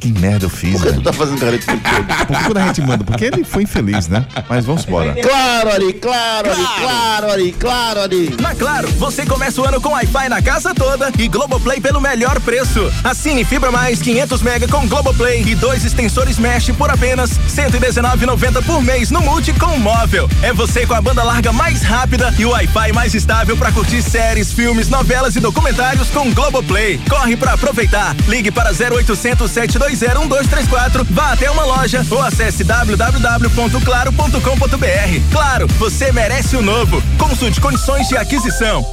[0.00, 0.94] Que merda eu fiz, Por que né?
[0.94, 2.26] tu tá fazendo careta o tempo todo?
[2.26, 4.24] Porque quando a gente manda, porque ele foi infeliz, né?
[4.48, 5.12] Mas vamos embora.
[5.14, 8.36] Claro, Ari, claro, Ari, claro, Ari, claro, Ari.
[8.40, 12.40] Na Claro, você começa o ano com Wi-Fi na casa toda e Globoplay pelo melhor
[12.40, 12.92] preço.
[13.02, 18.64] Assine Fibra Mais 500 mega com Globoplay e dois extensores Mesh por apenas R$ 119,90
[18.64, 20.28] por mês no Multi com móvel.
[20.42, 24.02] É você com a banda larga mais rápida e o Wi-Fi mais estável para curtir
[24.02, 26.98] séries, filmes, novelas e documentários com Globoplay.
[27.08, 28.14] Corre para aproveitar.
[28.28, 35.32] Ligue para 0800 720 1234, vá até uma loja ou acesse www.claro.com.br.
[35.32, 37.02] Claro, você merece o novo.
[37.18, 38.84] Consulte condições de aquisição.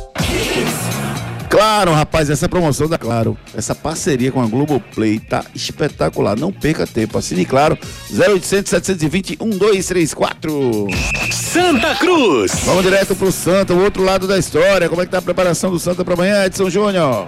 [1.50, 6.38] Claro, rapaz, essa promoção da Claro, essa parceria com a Globoplay tá espetacular.
[6.38, 7.18] Não perca tempo.
[7.18, 7.78] Assine Claro
[8.12, 10.88] 0800 720 1234.
[11.32, 12.52] Santa Cruz.
[12.66, 14.90] Vamos direto pro Santa, o outro lado da história.
[14.90, 17.28] Como é que tá a preparação do Santa para amanhã, Edson Júnior?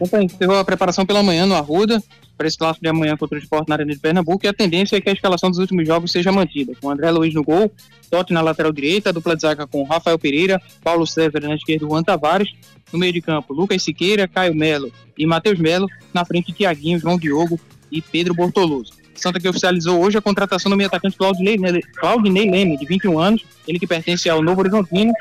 [0.00, 2.02] Ontem encerrou a preparação pela manhã no Arruda,
[2.36, 4.96] para esse clássico de amanhã contra o Sport na Arena de Pernambuco, e a tendência
[4.96, 7.72] é que a escalação dos últimos jogos seja mantida, com André Luiz no gol,
[8.10, 12.02] Totti na lateral direita, dupla de zaga com Rafael Pereira, Paulo César na esquerda, Juan
[12.02, 12.48] Tavares,
[12.92, 17.18] no meio de campo, Lucas Siqueira, Caio Melo e Matheus Melo, na frente Tiaguinho, João
[17.18, 17.58] Diogo
[17.90, 18.92] e Pedro Bortoloso.
[19.14, 21.56] Santa que oficializou hoje a contratação do meio atacante Claudinei,
[21.94, 25.12] Claudinei Leme, de 21 anos, ele que pertence ao Novo Horizontino,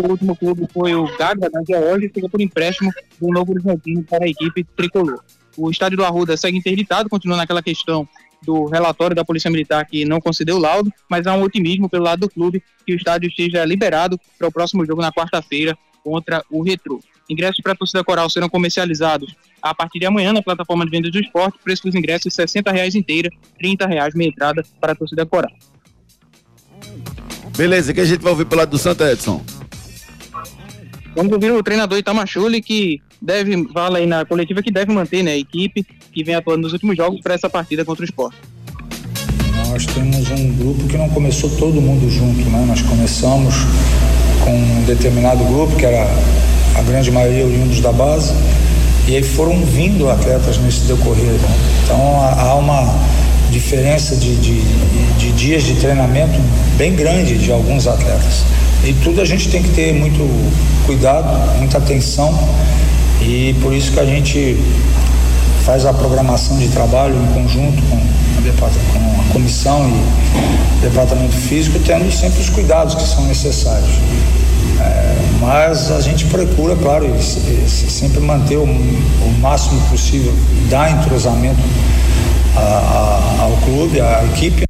[0.00, 2.90] o último clube foi o Gaga, da Geórgia, e chegou por empréstimo
[3.20, 5.22] do Novo Horizontino para a equipe tricolor.
[5.56, 8.08] O estádio do Arruda segue interditado, continua naquela questão
[8.42, 12.20] do relatório da Polícia Militar que não concedeu laudo, mas há um otimismo pelo lado
[12.20, 16.62] do clube que o estádio esteja liberado para o próximo jogo na quarta-feira contra o
[16.62, 17.00] Retro.
[17.30, 21.12] Ingressos para a torcida coral serão comercializados a partir de amanhã na plataforma de vendas
[21.12, 21.58] do esporte.
[21.62, 25.52] Preço dos ingressos 60 reais inteira, 30 reais meia entrada para a torcida coral.
[27.56, 29.44] Beleza, que a gente vai ouvir pelo lado do Santa, Edson?
[31.14, 35.32] Vamos ouvir o treinador Itamachule, que deve, fala aí na coletiva que deve manter né,
[35.32, 38.38] a equipe que vem atuando nos últimos jogos para essa partida contra o esporte.
[39.68, 42.64] nós temos um grupo que não começou todo mundo junto, né?
[42.66, 43.54] Nós começamos
[44.42, 46.06] com um determinado grupo, que era
[46.76, 48.32] a grande maioria oriundos da base,
[49.06, 51.32] e aí foram vindo atletas nesse decorrer.
[51.32, 51.58] Né?
[51.84, 52.94] Então há uma
[53.50, 54.62] diferença de, de,
[55.18, 56.40] de dias de treinamento
[56.78, 58.44] bem grande de alguns atletas.
[58.84, 60.18] E tudo a gente tem que ter muito
[60.86, 61.26] cuidado,
[61.58, 62.36] muita atenção,
[63.20, 64.56] e por isso que a gente
[65.64, 71.78] faz a programação de trabalho em conjunto com, depart- com a comissão e departamento físico,
[71.86, 73.88] tendo sempre os cuidados que são necessários.
[74.80, 80.34] É, mas a gente procura, claro, se- se- sempre manter o, o máximo possível,
[80.68, 81.60] dar entrosamento
[82.56, 84.64] a- a- ao clube, à equipe.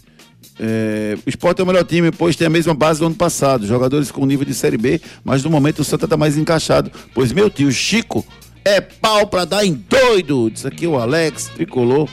[0.60, 3.66] É, o esporte é o melhor time, pois tem a mesma base do ano passado.
[3.66, 6.92] Jogadores com nível de Série B, mas no momento o Santa está mais encaixado.
[7.16, 8.24] Pois meu tio Chico
[8.64, 10.52] é pau pra dar em doido.
[10.52, 12.08] Diz aqui o Alex Tricolor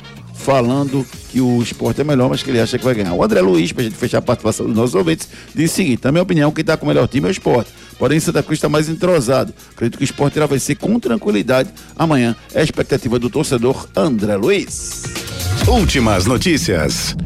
[0.44, 3.14] falando que o esporte é melhor, mas que ele acha que vai ganhar.
[3.14, 6.12] O André Luiz, pra gente fechar a participação dos nossos ouvintes, disse o seguinte: na
[6.12, 7.70] minha opinião, quem tá com o melhor time é o esporte.
[7.98, 9.54] Porém, Santa Cruz está mais entrosado.
[9.72, 12.36] Acredito que o esporte irá vencer com tranquilidade amanhã.
[12.52, 15.04] É a expectativa do torcedor André Luiz.
[15.66, 17.16] Últimas notícias.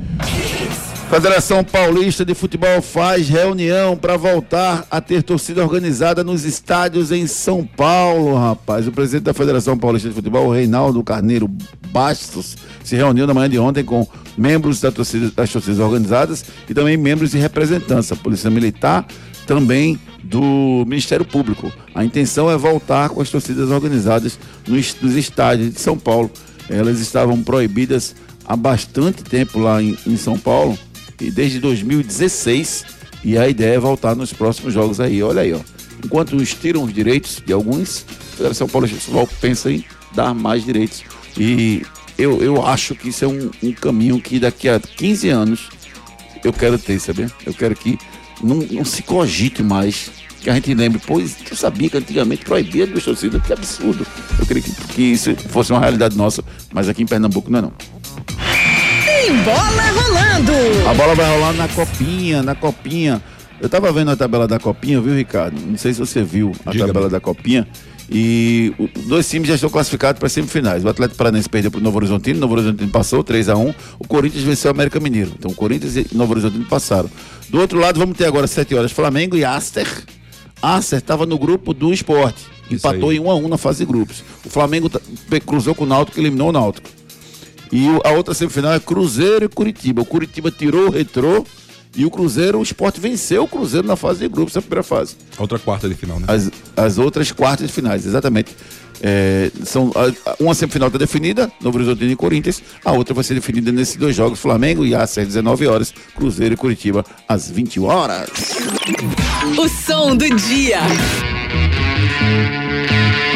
[1.09, 7.27] Federação Paulista de Futebol faz reunião para voltar a ter torcida organizada nos estádios em
[7.27, 8.87] São Paulo, rapaz.
[8.87, 11.49] O presidente da Federação Paulista de Futebol, Reinaldo Carneiro
[11.91, 14.07] Bastos, se reuniu na manhã de ontem com
[14.37, 19.07] membros da torcida- das torcidas organizadas e também membros de representança, Polícia Militar,
[19.47, 21.73] também do Ministério Público.
[21.95, 26.31] A intenção é voltar com as torcidas organizadas nos, nos estádios de São Paulo.
[26.69, 30.79] Elas estavam proibidas há bastante tempo lá em, em São Paulo
[31.21, 32.85] e desde 2016
[33.25, 35.23] e a ideia é voltar nos próximos jogos aí.
[35.23, 35.61] Olha aí, ó.
[36.05, 38.99] Enquanto uns tiram os direitos de alguns, a Federação Paulista
[39.41, 41.03] pensa em dar mais direitos.
[41.37, 41.83] E
[42.16, 45.69] eu, eu acho que isso é um, um caminho que daqui a 15 anos
[46.45, 47.27] eu quero ter, sabe?
[47.45, 47.99] Eu quero que
[48.43, 50.11] não, não se cogite mais.
[50.41, 54.07] Que a gente lembre, pois tu sabia que antigamente proibia duas torcidas, que absurdo.
[54.39, 57.62] Eu queria que, que isso fosse uma realidade nossa, mas aqui em Pernambuco não é
[57.62, 57.73] não.
[59.29, 60.89] Tem bola rolando.
[60.89, 63.22] A bola vai rolar na copinha, na copinha.
[63.61, 65.61] Eu tava vendo a tabela da copinha, viu, Ricardo?
[65.61, 67.68] Não sei se você viu a tabela da copinha.
[68.11, 70.83] E o- dois times já estão classificados para semifinais.
[70.83, 73.74] O Atlético Paranaense perdeu para o Novo Horizontino, o Novo Horizontino passou 3 a 1
[73.99, 75.33] O Corinthians venceu o América Mineiro.
[75.39, 77.11] Então o Corinthians e Novo Horizontino passaram.
[77.51, 79.87] Do outro lado, vamos ter agora 7 horas Flamengo e Aster.
[80.62, 82.47] Aster estava no grupo do esporte.
[82.70, 84.24] Empatou em 1 a 1 na fase de grupos.
[84.43, 85.01] O Flamengo tá-
[85.45, 86.89] cruzou com o Náutico e eliminou o Náutico.
[87.73, 90.03] E a outra semifinal é Cruzeiro e Curitiba.
[90.03, 91.45] O Curitiba tirou o retrô
[91.97, 95.16] e o Cruzeiro, o esporte venceu o Cruzeiro na fase de grupos, na primeira fase.
[95.39, 96.27] Outra quarta de final, né?
[96.29, 98.55] As, as outras quartas de finais, exatamente.
[99.01, 102.62] É, são, a- uma semifinal está definida, Novo Horizontino e Corinthians.
[102.85, 106.57] A outra vai ser definida nesses dois jogos, Flamengo e às 19 horas, Cruzeiro e
[106.57, 108.29] Curitiba às 20 horas.
[109.59, 110.81] O som do dia.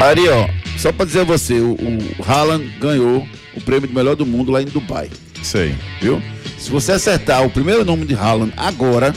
[0.01, 4.17] Ari, ó, só pra dizer a você, o, o Haaland ganhou o prêmio de melhor
[4.17, 5.11] do mundo lá em Dubai.
[5.43, 5.75] Sei.
[6.01, 6.23] Viu?
[6.59, 9.13] Se você acertar o primeiro nome de Haaland agora,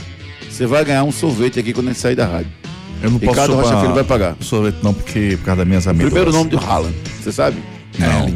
[0.49, 2.51] você vai ganhar um sorvete aqui quando a gente sair da rádio.
[3.03, 4.36] Eu não Ricardo posso Rocha Filho vai pagar.
[4.39, 6.07] Sorvete não, porque por causa das minhas amigas.
[6.07, 7.57] Primeiro nome do Haaland, você sabe?
[7.99, 8.33] Não.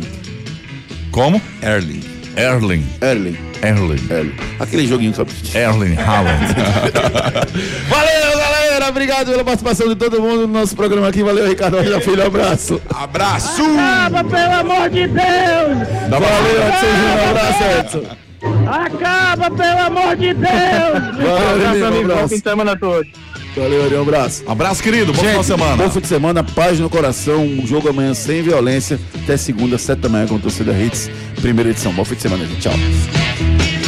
[1.12, 1.42] Como?
[1.62, 2.02] Erling.
[2.36, 2.86] Erling.
[3.02, 3.38] Erling.
[3.62, 4.34] Erling.
[4.60, 5.26] Aquele joguinho só.
[5.58, 6.46] Erling Haaland.
[7.90, 8.39] Valeu,
[8.80, 8.90] galera!
[8.90, 11.22] Obrigado pela participação de todo mundo no nosso programa aqui.
[11.24, 12.26] Valeu, Ricardo Rocha Filho.
[12.26, 12.82] Abraço.
[12.90, 13.62] Abraço!
[13.62, 15.90] Acaba, pelo amor de Deus!
[16.10, 17.20] Valeu, Edson Júnior.
[17.20, 18.20] Um abraço, Edson.
[18.68, 20.50] Acaba, pelo amor de Deus!
[21.70, 22.30] Valeu, amigo, Bom abraço.
[22.30, 23.12] fim de semana a todos.
[23.56, 24.44] Valeu, Ari, um abraço.
[24.48, 25.12] Abraço, querido.
[25.12, 25.76] Bom final de semana.
[25.76, 27.44] Bom fim de semana, paz no coração.
[27.44, 29.00] Um jogo amanhã sem violência.
[29.24, 31.10] Até segunda, sete da manhã com a torcida Hits.
[31.42, 31.92] Primeira edição.
[31.92, 32.62] Bom fim de semana, gente.
[32.62, 33.79] Tchau.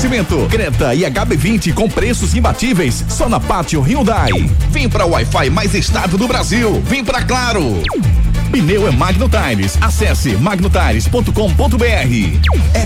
[0.00, 4.30] Oferecimento Creta e HB20 com preços imbatíveis só na Pátio Hyundai.
[4.70, 6.80] Vem para o Wi-Fi mais estável do Brasil.
[6.86, 7.82] Vem para Claro.
[8.50, 9.78] Pneu é Magno Tires.
[9.80, 11.32] Acesse magnotires.com.br.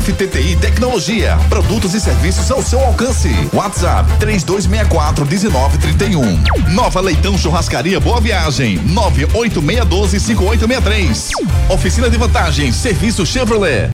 [0.03, 1.39] FTTI Tecnologia.
[1.49, 3.31] Produtos e serviços ao seu alcance.
[3.53, 6.73] WhatsApp 3264 1931.
[6.75, 8.77] Nova Leitão Churrascaria Boa Viagem.
[8.87, 11.31] 98612 5863.
[11.71, 12.75] Oficina de Vantagens.
[12.75, 13.83] Serviço Chevrolet.